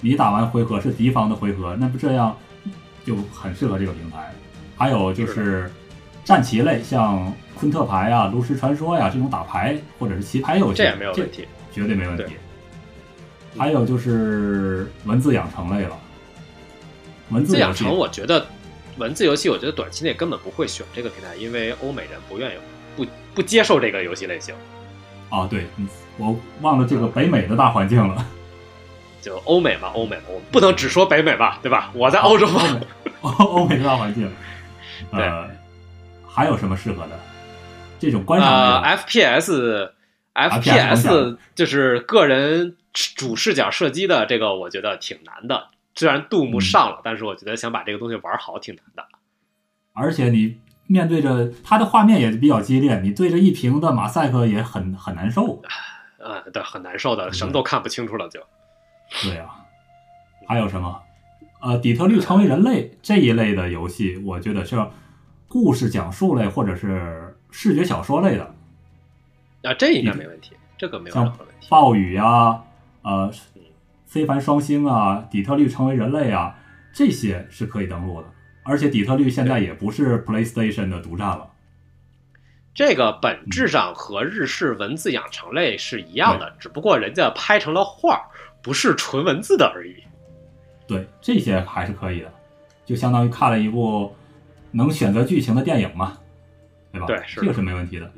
[0.02, 2.36] 你打完回合是敌方的回合，那不这样
[3.06, 4.32] 就很适合这个平台。
[4.76, 5.72] 还有就是
[6.24, 11.48] 战棋类，像昆特牌啊、炉石传说呀、这种打牌或者是棋牌游戏，这也没有问题。
[11.72, 12.34] 绝对没问题对。
[13.58, 15.98] 还有就是文字养成类了，
[17.30, 18.46] 文字养成，我觉得
[18.98, 22.54] 文字游戏，我觉得短期内根本不会选这个平台，因为欧美人不愿意
[22.96, 24.54] 不不接受这个游戏类型。
[25.30, 25.88] 啊，对，嗯
[26.18, 28.26] 我忘了这个北美的大环境了。
[29.22, 31.92] 就欧美嘛，欧美，我不能只说北美吧，对吧？
[31.94, 32.80] 我在欧洲嘛，
[33.22, 34.32] 欧 欧美的大环境，
[35.12, 35.50] 呃，
[36.26, 37.20] 还有什么适合的？
[38.00, 39.90] 这种观赏呃类的，FPS
[40.36, 42.76] FPS FPS 就是个人
[43.16, 45.70] 主视角射击的这个，我觉得挺难的。
[45.96, 49.06] 虽然杜牧嗯上了，但是我觉得想把这个东西玩好挺难的。
[49.94, 55.62] 而且你面对着它的画面也比较激烈，你对着一屏的马赛克也很很难受。
[56.20, 58.40] 呃，对，很难受的，什么都看不清楚了就。
[59.24, 59.66] 对啊，
[60.48, 61.02] 还有什么？
[61.60, 64.78] 呃，底特律成为人类这一类的游戏，我觉得是
[65.48, 68.54] 故事讲述类或者是视觉小说类的，
[69.64, 71.68] 啊，这应该没问题，这个没有任何问题。
[71.70, 72.62] 暴雨呀、
[73.08, 73.32] 呃，
[74.06, 76.60] 非凡双星啊，底特律成为人类啊，
[76.92, 78.28] 这些是可以登录的。
[78.64, 81.50] 而且底特律现在也不是 PlayStation 的独占了。
[82.74, 88.28] 这个本质上和日式文字养成类是一样的，只不过人家拍成了画儿，
[88.62, 90.04] 不是纯文字的而已。
[90.86, 92.34] 对，这些还是可以的，
[92.86, 94.14] 就相当于看了一部
[94.72, 96.18] 能选择剧情的电影嘛，
[96.92, 97.08] 对吧？
[97.08, 98.12] 对是这个是没问题的。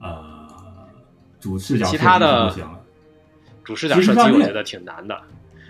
[0.00, 0.48] 呃，
[1.38, 2.77] 主视角其他的不行了。
[3.68, 5.14] 主视角设计我觉得挺难的。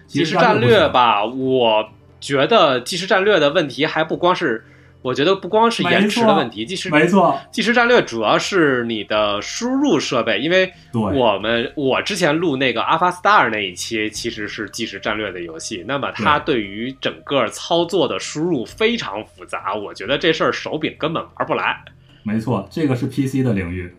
[0.07, 1.89] 即时战，略吧，我
[2.21, 4.65] 觉得即时战略的问题还不光是，
[5.03, 21.83] 我觉得不光是延迟的问题，即时没错，即时战略主要是你的输入设备，因为，我们我之前录那个 Alpha Star 那一期其实是即时战略的游戏，那么它对于整个操作的输入非常复杂，我觉得这事儿手柄根本玩不来。
[22.23, 23.93] 没错，这个是 PC 的领域。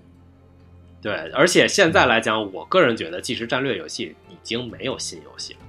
[1.01, 5.59] 对，而且现在来讲，我个人觉得即时战略游戏已经没有新游戏了，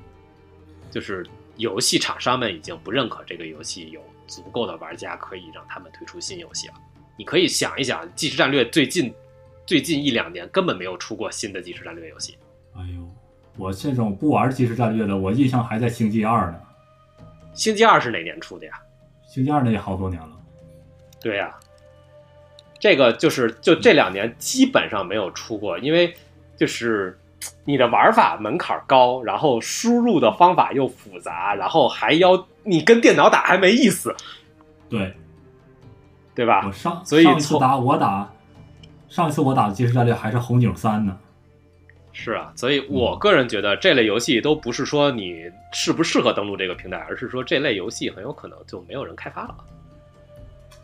[0.90, 1.24] 就是
[1.56, 6.74] 游戏厂商们已经不认可这个游戏有足够的玩家可以让他们推出新游戏了。
[7.16, 9.14] 你可以想一想，即时战略最近
[9.66, 12.36] 最近一两年根本没有出过新的即时战略游戏。
[12.74, 13.08] 哎呦，
[13.56, 16.60] 我这种不玩即时战略的，我印象还在星际二呢。
[17.54, 18.72] 星际二是哪年出的呀？
[19.28, 20.36] 星际二那也好多年了。
[21.20, 21.54] 对呀、
[22.80, 26.12] 这个就是就这两年基本上没有出过，因为
[26.56, 27.16] 就是
[27.64, 34.16] 你的玩法门槛高，然后输入的方法又复杂，然后还要你跟电脑打还没意思，
[34.88, 35.14] 对，
[36.34, 36.72] 对吧我？
[36.72, 38.32] 上所以上一次打我打，
[39.08, 41.16] 上一次我打的即时战略还是红警三呢。
[42.12, 49.54] 是啊，所以我个人觉得这类游戏都不是说你适不适合登录这个平台，而是说这类游戏很有可能就没有人开发了。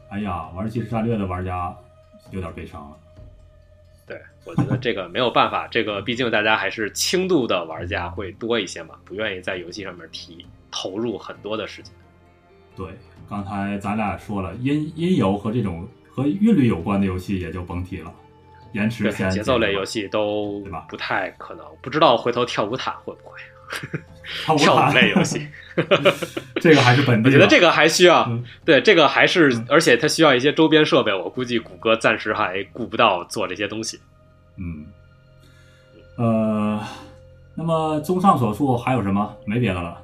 [0.08, 1.76] 哎呀，玩即时战略的玩家
[2.30, 2.96] 有点悲伤了。
[4.06, 11.92] 对，我觉得这个没有办法，这个毕竟大家还是轻度的玩家会多一些嘛，不愿意在游戏上面提投入很多的时间。
[12.76, 12.86] 对，
[13.28, 18.14] 刚才咱俩说了，音音游和这种和韵律有关的游戏也就甭提了，
[18.72, 23.36] 延迟对，节奏类游戏都不太可能，不知道回头跳舞毯会不会
[24.58, 25.46] 跳舞类游戏。
[26.60, 27.22] 这个还是本。
[27.24, 34.00] 我觉得这个还需要，嗯对这个还是嗯，而且它需要一些周边设备，我估计谷歌暂时还顾不到做这些东西。
[34.56, 34.86] 嗯，
[36.16, 36.80] 呃，
[37.54, 39.36] 那么综上所述，还有什么？
[39.44, 40.00] 没别的了。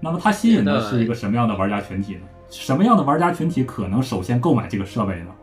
[0.00, 2.20] 那么它吸引的是一个什么样的玩家群体呢？
[2.50, 5.34] 什么样的玩家群体可能首先购买这个设备呢？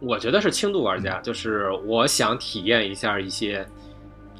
[0.00, 3.64] 我觉得是轻度玩家，就是我想体验一下一些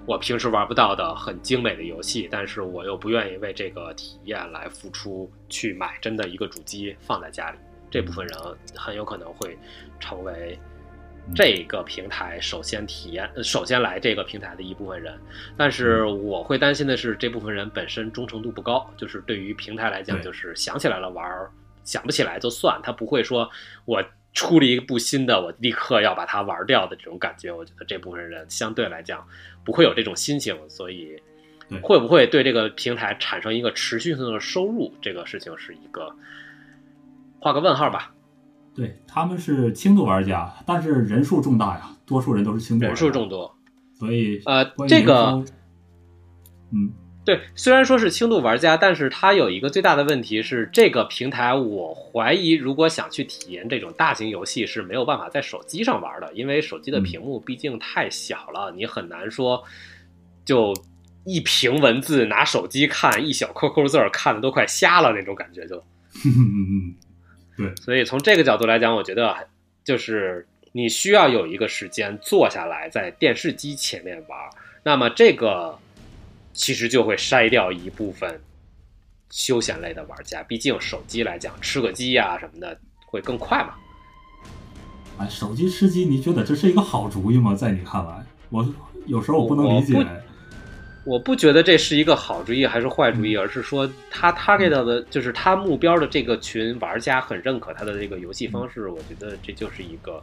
[0.07, 7.59] 我平时玩不到的很精美的游戏，但是我又不愿意为这个体验来付出去买真的一个主机放在家里。
[7.91, 8.39] 这部分人
[8.75, 9.57] 很有可能会
[9.99, 10.59] 成为
[11.35, 15.17] 这个平台首先体验、呃首先来这个平台的一部分人。
[15.57, 21.51] 但是我会担心的是，这部分人本身忠诚度不高，就是对于平台来讲，就是想起来了玩儿，
[21.85, 23.49] 想不起来就算，他不会说
[23.85, 27.51] 我出了一部新的，我立刻要把它玩掉的这种感觉。
[27.51, 29.27] 我觉得这部分人相对来讲
[29.65, 31.21] 不会有这种心情，所以
[31.83, 36.15] 会不会对这个平台产生一个持续性的收入，这个事情是一个
[37.39, 38.15] 画个问号吧。
[38.75, 43.55] 对，他们是轻度玩家，但是人数重大呀，多数人都是轻度玩人，数众多，
[43.95, 45.45] 所以呃这个
[46.73, 46.93] 嗯，
[47.31, 59.63] 对，虽然说是轻度玩家，但是它有一个最大的问题是，这个平台我怀疑，如果想去体验这种大型游戏是没有办法在手机上玩的，因为手机的屏幕毕竟太小了，你很难说
[60.45, 60.75] 就
[61.25, 65.77] 一屏文字拿手机看一小扣扣字儿看的都快瞎了那种感觉就。
[66.27, 66.97] 嗯
[67.59, 69.33] 嗯所以从这个角度来讲，我觉得
[69.85, 74.37] 就是你需要有一个时间坐下来在电视机前面玩，
[74.83, 75.79] 那么这个
[76.53, 78.41] 其实就会筛掉一部分
[79.31, 80.43] 休闲类的玩家。
[80.43, 83.75] 毕竟手机来讲，吃个鸡呀、什么的会更快嘛。
[85.19, 87.55] 哎，手机吃鸡，你觉得这是一个好主意吗？
[87.55, 88.67] 在你看来，我
[89.07, 90.07] 有时候我不能理解我。
[91.03, 100.23] 我不觉得这是一个好主意还是坏主意，而是说他 target 的就是他目标的这个群玩家很认可他的这个游戏方式，我觉得这就是一个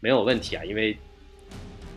[0.00, 0.96] 没有问题啊，因为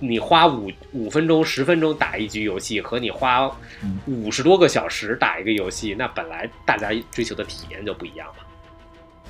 [0.01, 3.49] 你花五五分钟、十分钟打一局游戏，和你花
[3.83, 8.43] 嗯五十多个小时打一个游戏，那本来大家追求的体验就不一样嘛。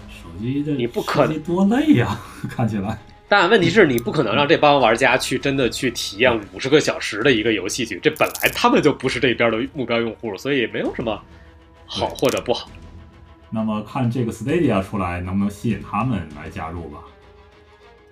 [0.10, 2.18] 手机的你不可能多累呀，
[2.50, 2.98] 看起来。
[3.28, 11.22] 但问题是你不可能让这帮玩家去真的去体验五十个小时的一个游戏去，这本来他们就不是这边的目标用户，所以没有什么
[11.86, 12.70] 好或者不好。
[13.50, 17.00] 那么看这个 Stadia 出来，能不能吸引他们来加入吧？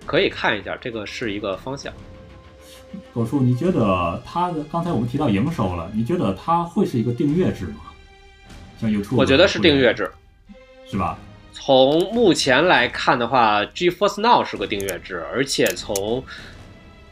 [0.06, 1.92] 可以看一下，这个是一个方向。
[3.12, 7.80] 狗叔，你觉得它的刚才我们提到营收了，你觉得它会是一个订阅制吗？
[8.80, 10.10] 像 YouTube，我觉得是订阅，制，
[10.90, 11.18] 是吧？
[11.52, 16.24] 从目前来看的话，GeForce Now 是个订阅制，而且从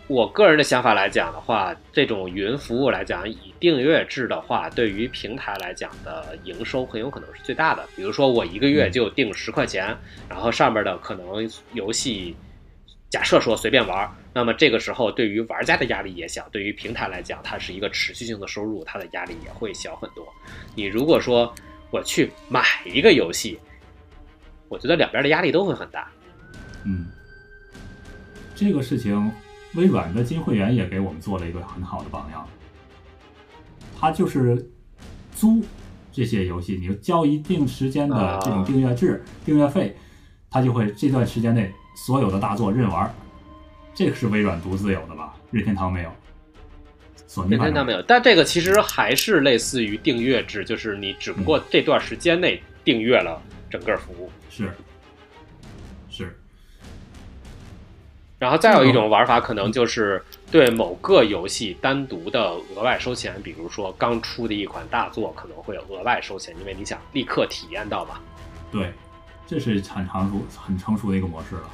[0.07, 7.85] 我个人的想法来讲的话，这种云服务来讲，以订阅制的话，对于平台来讲的营收很有可能是最大的。
[7.95, 9.95] 比如说，我一个月就定十块钱，
[10.29, 12.35] 然后上面的可能游戏，
[13.11, 20.25] 假设说随便玩，那么这个时候对于玩家的压力也小，对于平台来讲，它是一个持续性的收入，它的压力也会小很多。
[20.77, 21.53] 你如果说
[21.91, 23.59] 我去买一个游戏，
[24.69, 26.09] 我觉得两边的压力都会很大。
[26.85, 27.07] 嗯，
[28.55, 29.33] 这个事情。
[29.75, 32.49] 微软的金会员也给我们做了一个很好的榜样，
[34.01, 34.71] 他就是
[35.35, 35.63] 租
[36.11, 39.95] 这些游戏，你交一定时间的这种订阅制、订阅费，
[40.49, 43.15] 他就会这段时间内所有的大作任玩。
[43.99, 45.35] 这个是微软独自有的吧？
[45.51, 46.13] 任天堂没有，
[47.27, 48.01] 索尼任天堂没有。
[48.03, 54.31] 但这个其实还是类似于订阅制，就是你只不过这段时间内订阅了整个服务。
[54.49, 54.71] 是，
[56.09, 56.33] 是。
[58.39, 68.21] 然后再有一种玩法，可能就是对某个游戏单独的额外收钱，比如说刚出的一款大作，可能会额外收钱，因为你想立刻体验到嘛。
[68.71, 68.93] 对，
[69.45, 71.69] 这是很成熟、很成熟的一个模式了。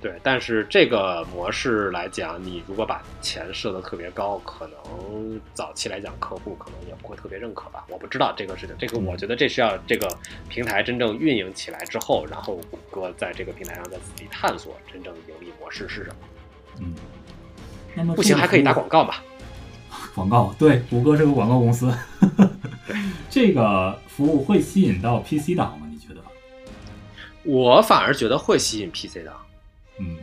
[0.00, 7.84] 对，但是这个模式来讲，你如果把钱设的特别高，可能早期来讲客户可能也不会特别认可吧。
[7.88, 10.08] 我不知道这个事情，这个我觉得这是要这个
[10.48, 16.16] 平台真正运营起来之后，然后谷歌在这个平台上再自己探索真正盈利模式是什么。
[16.80, 16.94] 嗯，
[17.96, 19.24] 那么不行还可以打广告吧？
[20.14, 21.92] 广告对，谷歌是个广告公司。
[23.28, 25.88] 这个服务会吸引到 PC 党吗？
[25.90, 26.22] 你觉得？
[27.42, 29.34] 我反而觉得会吸引 PC 党。
[30.00, 30.16] 嗯，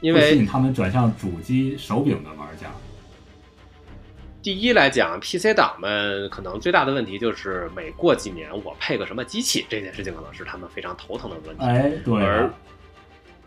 [0.00, 2.68] 因为吸引他们转向主机手柄的玩家。
[4.42, 11.62] 第一来讲，PC 党们可能最大的问题就是每过几年我配个什么机器，这件事情可能是他们非常头疼的问题。
[11.62, 12.24] 哎，对。
[12.24, 12.50] 而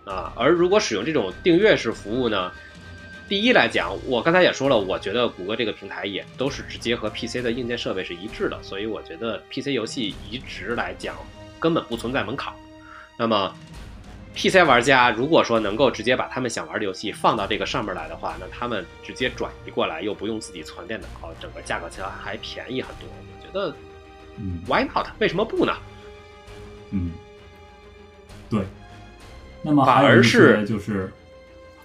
[0.05, 2.51] 啊，而如果使用这种订阅式服务呢，
[3.27, 11.15] 第一来讲，我刚才也说了，我觉得谷歌这个平台也都是直接和 PC 的硬件设备是一致的，所以我觉得 PC 游戏移植来讲
[11.59, 12.53] 根本不存在门槛。
[13.17, 13.51] 那么。
[14.35, 21.07] PC 玩家如果说能够直接把他们想玩的游戏放到这个上面来的话，那他们直接转移过来，又不用自己存电脑，
[21.39, 23.07] 整个价格其实还便宜很多。
[23.09, 23.75] 我觉得，
[24.37, 25.07] 嗯，Why not？
[25.19, 25.73] 为什么不呢？
[26.91, 27.11] 嗯，
[28.49, 28.65] 对。
[29.61, 31.11] 那么反而是就是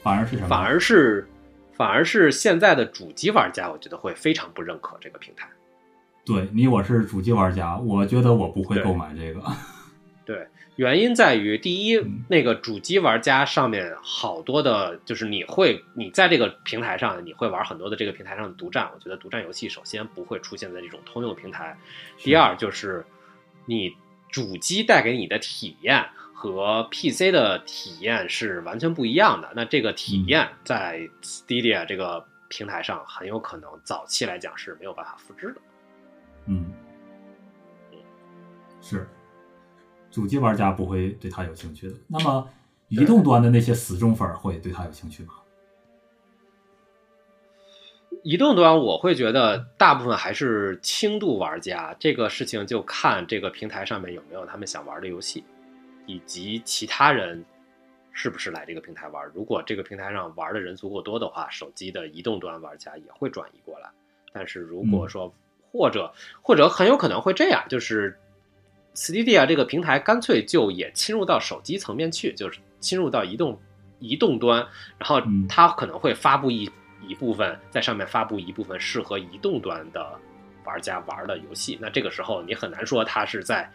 [0.03, 0.49] 反而是什么？
[0.49, 1.29] 反而是
[1.77, 5.49] 反而是现在的主机玩家，我觉得会非常不认可这个平台。
[6.25, 9.43] 对你，我是主机玩家，我觉得我不会购买这个。
[10.25, 10.47] 对。
[10.79, 18.89] 原因在于，第一，那个主机玩家上面好多的，就是你会，你在这个平台上，你会玩很多的这个平台上的独占。
[18.95, 21.77] 我觉得独占游戏首先不会出现在这种通用平台，
[22.19, 23.05] 第二就是
[23.67, 23.93] 你
[24.31, 29.51] 主机带给你的体验和 PC 的体验是完全不一样的。
[29.57, 35.61] 那这个体验在 Stadia 这个平台上很有可能早期来讲是没有办法复制的。
[36.47, 36.73] 嗯，
[38.81, 39.09] 是。
[40.19, 42.51] 主机玩家不会对它有兴趣的，那么
[42.89, 45.35] 移动端的那些死忠粉会对它有兴趣吗？
[48.25, 55.45] 移动端我会觉得大部分还是轻度玩家，这个事情就看这个平台上面有没有他们想玩的游戏，
[56.07, 57.45] 以及其他人
[58.11, 59.25] 是不是来这个平台玩。
[59.33, 63.89] 如果这个平台上玩的人足够多的话，手机的移动端玩家也会转移过来。
[64.33, 65.33] 但是如果说
[65.71, 66.13] 或者
[66.43, 68.19] 或者很有可能会这样，就是。
[68.99, 73.57] Stadia 这个平台干脆就也侵入到手机层面去，就是侵入到移动
[74.01, 74.59] 移动端，
[74.99, 76.69] 然后它可能会发布一
[77.07, 80.05] 一部分在上面发布一部分适合移动端的
[80.65, 81.79] 玩家玩的游戏。
[81.81, 83.71] 那这个时候你很难说它是在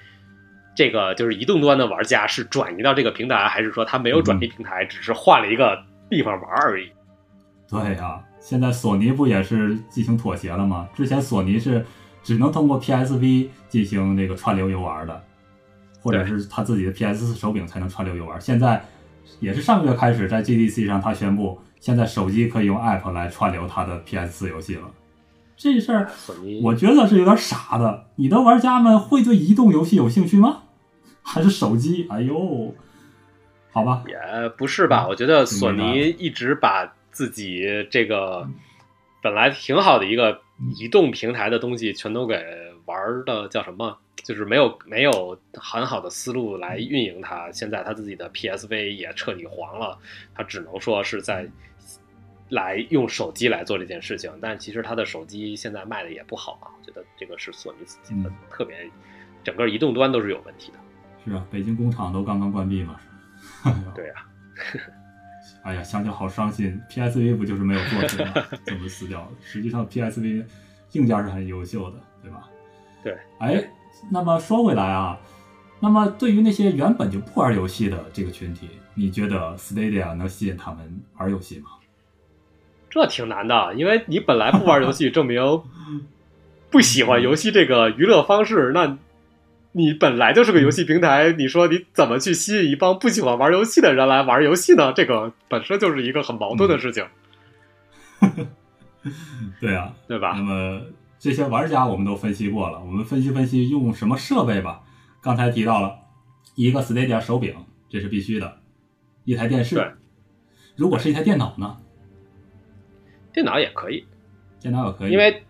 [0.75, 6.91] 这个就是移动端的玩家是转移到这个平台，还是说它没有转移平台，只是换了一个地方玩而已。
[7.69, 10.89] 对呀，现在索尼不也是进行妥协了吗？
[10.93, 11.85] 之前索尼是。
[12.23, 15.23] 只能通过 PSV 进行那个串流游玩的，
[15.99, 18.39] 或者是他自己的 PS 手柄才能串流游玩。
[18.39, 18.83] 现在
[19.39, 24.89] 也是上个月开始，在 GDC 上他宣布，现在手机可以用 App 来串流他的 PS 游戏了。
[25.57, 26.09] 这事儿
[26.61, 28.07] 我觉得是有点傻的。
[28.15, 30.63] 你的玩家们会对移动游戏有兴趣吗？
[31.21, 32.07] 还是手机？
[32.09, 32.73] 哎呦，
[33.71, 35.07] 好吧，也不是吧？
[35.07, 38.47] 我觉得索尼一直把自己这个
[39.21, 40.41] 本来挺好的一个。
[40.77, 42.43] 移动平台的东西全都给
[42.85, 43.97] 玩的叫什么？
[44.23, 47.51] 就是没有没有很好的思路来运营它。
[47.51, 49.97] 现在他自己的 PSV 也彻底黄了，
[50.33, 51.49] 他只能说是在
[52.49, 54.31] 来用手机来做这件事情。
[54.41, 56.71] 但其实他的手机现在卖的也不好啊。
[56.79, 58.89] 我觉得这个是索尼自己的特别，
[59.43, 60.77] 整个移动端都是有问题的。
[61.25, 62.99] 是啊，北京工厂都刚刚关闭嘛。
[63.93, 64.25] 对呀、
[65.63, 66.79] 哎呀，想想好伤心。
[66.89, 68.33] PSV 不就是没有作品吗？
[68.65, 69.29] 怎么死掉了？
[69.43, 70.43] 实际上 PSV
[70.91, 72.49] 硬件是很优秀的，对吧？
[73.03, 73.17] 对。
[73.39, 73.63] 哎，
[74.11, 75.17] 那么说回来啊，
[75.79, 81.69] 那么对于那些原本就不玩游戏的这个群体，你觉得 Stadia 能吸引他们玩游戏吗？
[82.89, 85.41] 这挺难的，因为你本来不玩游戏， 证明
[86.69, 88.97] 不喜欢游戏这个娱乐方式，那
[89.73, 94.93] 你本来就是个游戏平台，你说你怎么去吸引一帮不喜欢玩游戏的人来玩游戏呢？
[94.93, 97.05] 这个本身就是一个很矛盾的事情，
[99.59, 100.41] 对啊，对吧那？
[100.43, 100.81] 么
[101.19, 104.81] 这些玩家我们都分析过了，我们分析分析用什么设备吧。
[105.21, 105.95] 刚才提到了
[106.55, 107.55] 一个 Stadia 手柄，
[107.89, 108.47] 这是必须的；
[109.23, 109.75] 一台电视。
[109.75, 109.87] 对。
[110.75, 111.77] 如果是一台电脑呢？
[113.31, 114.05] 电脑也可以，
[114.59, 115.11] 电脑也可以。
[115.11, 115.43] 因为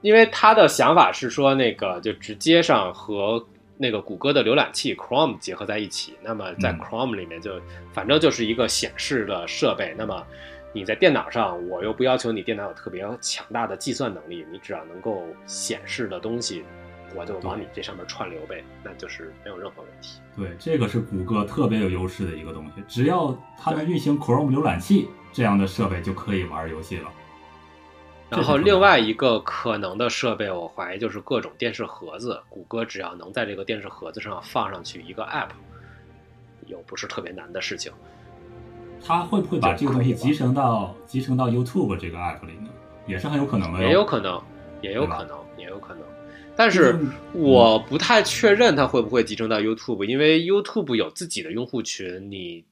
[0.00, 3.46] 因为他的想法是说，那个就直接上和
[3.84, 6.14] 那个谷歌的浏览器 Chrome 结合在一起。
[6.22, 7.60] 那么在嗯 Chrome 里面就
[7.92, 9.94] 反正就是一个显示的设备。
[9.98, 10.26] 那么
[10.72, 16.64] 你在电脑上，我又不要求你电脑有特别强大的计算能力，你只要能够显示的东西，
[17.14, 20.18] 我就往你这上面串流呗，那就是没有任何问题。
[20.34, 27.12] 对，这个是谷歌特别有优势的一个东西，只要它能运行 Chrome 浏览器这样的设备就可以玩游戏了。
[28.36, 32.40] 然后另外一个可能的设备，我怀疑就是各种电视盒子。
[32.48, 35.50] 谷歌只要能在这个电视盒子上放上去一个 App，
[36.66, 37.92] 又不是特别难的事情。
[39.06, 42.70] 它会不会把这个东西集成到集成到 YouTube 这个 App 里呢？
[43.06, 43.80] 也是很有可能的。
[43.80, 44.40] 也有可能，
[44.80, 46.02] 也有可能，也有可能。
[46.56, 46.98] 但是
[47.32, 52.64] 我不太确认它会不会集成到 YouTube，因为 YouTube 有自己的用户群，你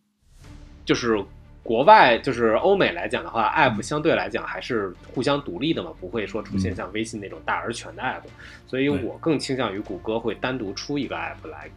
[0.84, 1.22] 就是
[1.62, 6.76] 国外就是欧美来讲的话，App 相对来讲还是互相独立的嘛，不会说出现嗯。
[6.76, 8.22] 像微信那种大而全的 App，
[8.66, 11.70] 所以我更倾向于谷歌会单独出一个 App 来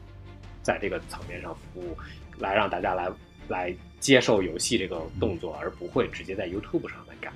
[0.64, 1.96] 在这个层面上服务，
[2.40, 3.08] 来让大家来
[3.48, 7.32] 来接受游戏这个动作，而不会直接在 YouTube 上来干。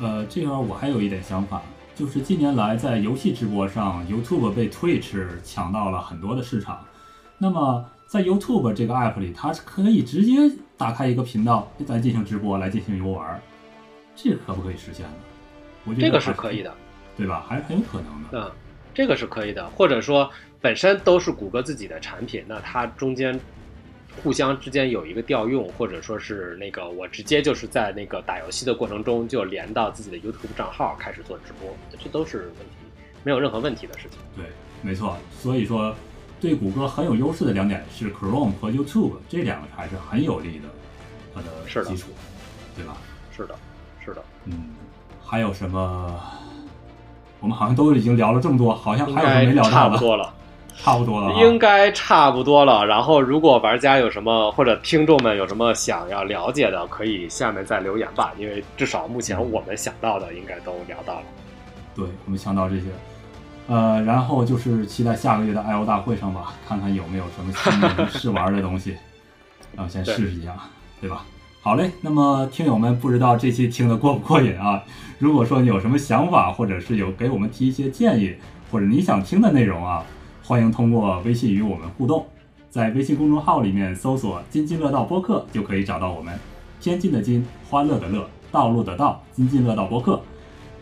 [0.00, 1.62] 呃，这样我还有一点想法，
[1.94, 6.84] 就是近年来在游戏直播上，YouTube 被 Twitch 抢到了很多的市场。
[7.38, 10.32] 那么在 YouTube 这个 App 里，它是可以直接
[10.78, 13.38] 打开一个频道来进行直播，来进行游玩，
[14.16, 15.12] 这个可不可以实现呢？
[15.84, 16.72] 我觉得这个是可以的，
[17.18, 17.44] 对吧？
[17.46, 18.28] 还是很有可能的。
[18.32, 18.52] 嗯，
[18.94, 23.38] 这个是可以的，或者说本身都是谷歌自己的产品，那它中间
[24.22, 34.18] 互相之间有一个调用，或者说是那个我直接就是在那个打游戏的过程中就连到自己的 YouTube 账号开始做直播，这都是问题，没有任何问题的事情。
[34.34, 34.46] 对，
[34.80, 35.18] 没错。
[35.38, 35.94] 所以说，
[36.40, 40.68] 对谷歌很有优势的两点是 Chrome 和 YouTube 这两个还是很有利的，
[41.34, 42.08] 它是的的基础，
[42.76, 42.96] 对吧？
[43.36, 43.54] 是的，
[44.04, 44.70] 是的，嗯，
[45.24, 46.20] 还有什么？
[47.40, 49.74] 我们好像都已经聊了这么多，好像还有什么没该聊到的？
[49.74, 50.34] 差不多了。
[50.80, 51.34] 差不多了啊。
[51.42, 52.86] 应该差不多了。
[52.86, 58.32] 然后，如果玩家有什么或者听众们有什么想要了解的，可以下面再留言吧。
[58.38, 61.22] 因为至少目前我们想到的应该都聊到了。
[61.96, 62.86] 对，我们想到这些，
[63.68, 68.96] 呃，然后就是期待下个月的 I O 大会上吧，看看有没有什么新颖 试玩的东西，
[69.76, 70.56] 然后先试试一下，
[71.00, 71.24] 对吧？
[71.60, 74.82] 好嘞，那么听友们不知道这期听得过不过瘾啊？
[75.18, 78.34] 如果说你有什么想法，或者是有给我们提一些建议，
[78.70, 80.02] 或者你想听的内容啊，
[80.42, 82.26] 欢迎通过微信与我们互动，
[82.70, 86.38] 在微信公众号里面搜索“津津乐道播客”就可以找到我们。
[86.80, 90.22] 天津的津，欢乐的乐，道路的道，津津乐道播客。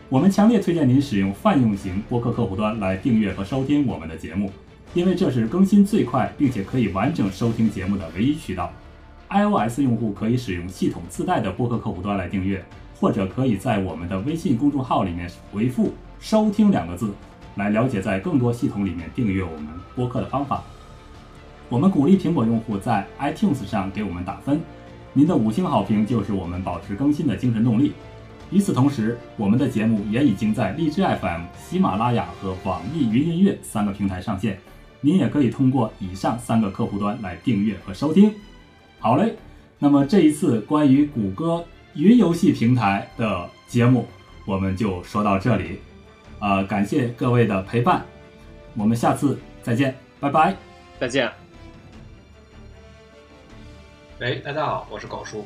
[0.09, 4.49] 我们强烈推荐您使用泛用型播客客户端来订阅和收听我们的节目，
[4.93, 8.71] 因为这是更新最快并且可以完整收听节目的唯一渠道。
[9.29, 12.63] iOS 用户可以使用系统自带的播客客户端来订阅，
[12.97, 17.11] 或者可以在我们的微信公众号里面回复“收听”两个字，
[17.55, 20.63] 来了解在更多系统里面订阅我们播客的方法。
[21.67, 24.61] 我们鼓励苹果用户在 iTunes 上给我们打分，
[25.11, 27.91] 您的五星好评就是我们保持更新的精神动力。
[28.49, 34.57] 与此同时，我们的节目也已经在荔枝 FM、喜马拉雅和网易云音乐三个平台上线，
[35.01, 38.33] 您也可以通过以上三个客户端来订阅和收听。
[38.99, 39.35] 好嘞，
[39.79, 44.07] 那么这一次关于谷歌云游戏平台的节目，
[44.45, 45.79] 我们就说到这里。
[46.39, 48.05] 呃，感谢各位的陪伴，
[48.75, 50.55] 我们下次再见，拜拜。
[50.99, 51.29] 再见。
[54.19, 55.45] 喂，大家好，我是狗叔。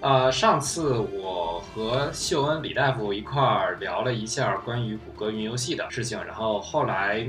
[0.00, 7.26] 呃，上次我和秀恩李大夫一块儿聊了一下关于谷歌云游戏的事情，然后后来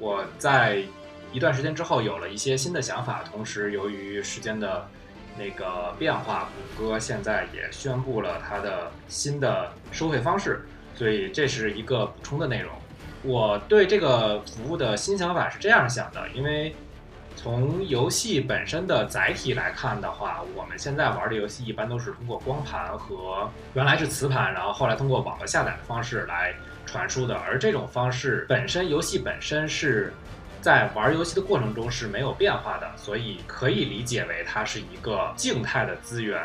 [0.00, 0.82] 我在
[1.32, 4.88] 一段时间之后有了一些新的想法，同时由于时间的
[5.38, 10.66] 那个变化，谷歌现在也宣布了它的新的收费方式，
[10.96, 12.72] 所以这是一个补充的内容。
[13.22, 16.74] 我对这个服务的新想法是这样想的，因为
[17.36, 26.54] 从游戏本身的载体来看的话，我们现在玩的游戏一般都是通过光盘和原来是磁盘，然后后来通过网络下载的方式来
[26.86, 27.34] 传输的。
[27.34, 30.14] 而这种方式本身，游戏本身是
[30.62, 36.40] 在玩游戏的过程中是没有变化的，所以可以理解为它是一个静态的资源，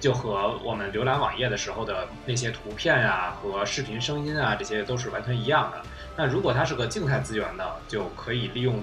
[0.00, 5.82] 就和我们浏览网页的时候的那些图片呀、和视频、声音啊，这些都是完全一样的。
[6.16, 8.82] 那如果它是个静态资源呢，就可以利用。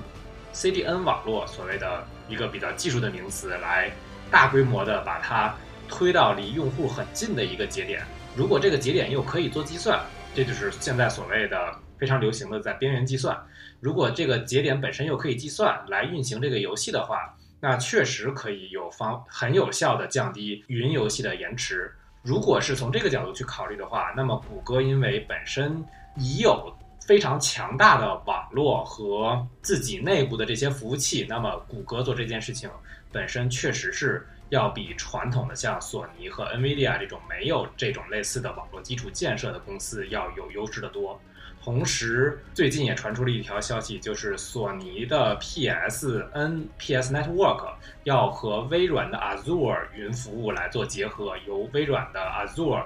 [0.56, 3.92] CDN 网络所谓的一个比较技术的名词，来
[4.32, 5.54] 大规模的把它
[5.90, 8.02] 推到离用户很近的一个节点。
[8.38, 10.00] 如果这个节点又可以做计算，
[10.34, 13.38] 这就是现在所谓的非常流行的在边缘计算。
[13.82, 21.94] 如果这个节点本身又可以计算来运行这个游戏的话，那确实可以有方很有效的降低云游戏的延迟。
[22.24, 25.84] 如果是从这个角度去考虑的话，那么谷歌因为本身
[26.16, 26.74] 已有。
[27.06, 32.68] 非常强大的网络和自己内部的这些服务器，那么谷歌做这件事情
[33.12, 41.20] 本身确实是要比传统的像索尼和 NVIDIA 这种没有这种类似的网络基础建设的公司要有优势的多。
[41.64, 47.74] 同时，最近也传出了一条消息，就是索尼的 PSN PS Network
[48.04, 52.84] 要和微软的 Azure 云服务来做结合，由微软的 Azure。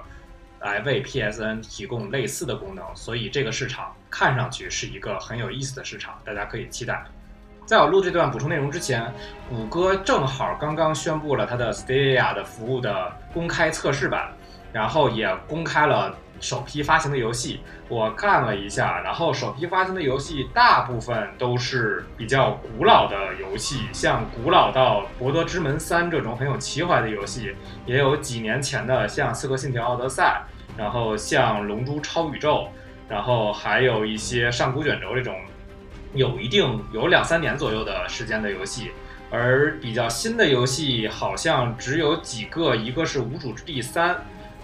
[0.60, 7.02] 来为 PSN 提供类似的功能，所以这个市场看上去是一个很有意思的市场，大家可以期待。
[7.64, 9.12] 在我录这段补充内容之前，
[9.48, 14.32] 谷歌正好刚刚宣布了它的 Stadia 的服务的公开测试版，
[14.72, 17.60] 然后也公开了首批发行的游戏。
[17.88, 27.54] 我看了一下，然后首批发行的游戏大部分都是比较古老的游戏，像古老到《博德之门三》这种很有情怀的游戏，
[27.86, 30.42] 也有几年前的像《刺客信条：奥德赛》。
[30.78, 32.58] 然后像《龙珠超宇宙》，
[33.06, 35.36] 然后还有一些《上古卷轴》这种
[36.14, 38.92] 有一定有两三年左右的时间的游戏，
[39.30, 44.14] 而比较新的游戏好像只有几个，一个是《无主之地三》，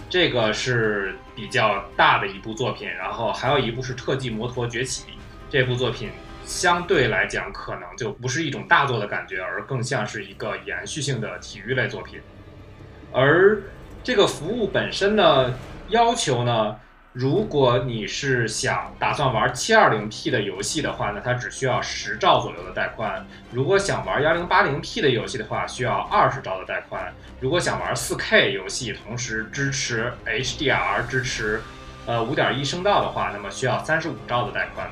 [0.08, 5.02] 这个是比较大的一部作品，然后还有一部是《特技摩托崛起》，
[5.50, 6.10] 这部作品
[6.44, 12.20] 相对来讲可能就不是一种大作的感觉，而更像是一个延续性的体育类作品，
[13.12, 13.60] 而
[14.04, 15.52] 这个服务本身呢？
[15.88, 16.76] 要求呢？
[17.18, 27.01] 如果你是想打算玩 720P 的游戏的话呢，它只需要十兆左右的带宽；如果想玩 1080P 的游戏的话，需要二十兆的带宽；
[27.40, 31.62] 如果想玩 4K 游戏，同时支持 HDR、支持
[32.05, 34.86] 呃5.1声道的话，那么需要三十五兆的带宽。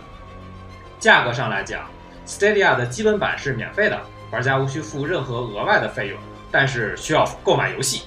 [0.98, 1.90] 价格上来讲
[2.26, 6.18] ，Stadia 的基本版是免费的，玩家无需付任何额外的费用，
[6.50, 8.04] 但是需要购买游戏。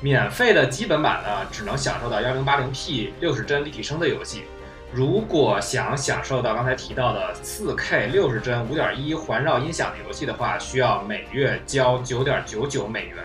[0.00, 4.44] 免费的基本版呢，只能享受到 1080P 六十帧立体声的游戏。
[4.92, 13.16] 如果想享受到刚才提到的 4K 六十帧5.1环绕音响的游戏的话，需要每月交9.99美元，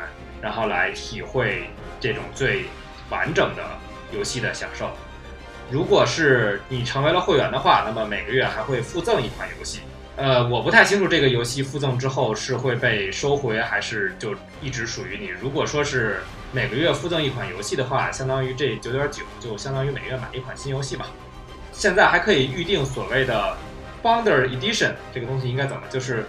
[0.42, 1.70] 然后来体会
[2.00, 2.66] 这种最
[3.10, 3.64] 完整的
[4.12, 4.90] 游戏的享受。
[5.70, 9.82] 如果是你成为了会员的话，那么每个月还会附赠一款游戏。
[10.18, 15.28] 呃，我不太清楚这个游戏附赠之后是会被收回，还是就一直属于你。
[15.28, 16.22] 如果说是
[16.54, 21.06] 每个月附赠一款游戏的话，相当于这九点九就相当于每月买一款新游戏吧。
[21.72, 23.56] 现在还可以预定所谓的
[24.04, 26.26] Bounder Edition，这个东西应该怎么就是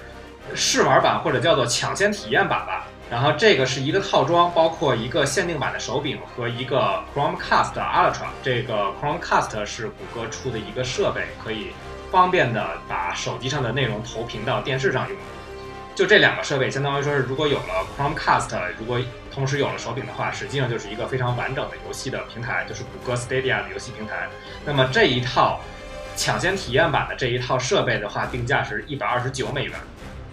[0.55, 2.86] 试玩版或者叫做抢先体验版吧。
[3.11, 8.27] 然后这个是一个套装，包括一个限定版的手柄和一个 Chromecast Ultra。
[8.44, 11.73] 这个 Chromecast 是谷歌出的一个设备，可以
[12.12, 15.19] 方便的把手机上的内容投屏到电视上用。
[15.94, 18.99] 就这两个设备，相当于说是如果有了 Chromecast，如果
[19.34, 24.28] 同时有了手柄的话，实际上就是一个非常完整的游戏的平台，就是谷歌 Stadia 的游戏平台。
[24.64, 25.60] 那么这一套
[26.16, 29.74] 抢先体验版的这一套设备的话，定价是一百二十九美元。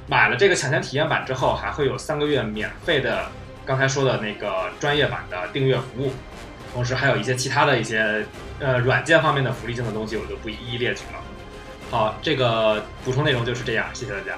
[0.08, 3.30] 买了这个抢先体验版之后，还会有三个月免费的
[3.66, 6.12] 刚才说的那个专业版的订阅服务，
[6.74, 8.26] 同时还有一些其他的一些
[8.60, 11.22] 呃软件方面的福利性的东西，我就不一一列举了。
[11.92, 14.38] 好，这个补充内容就是这样，谢谢大家。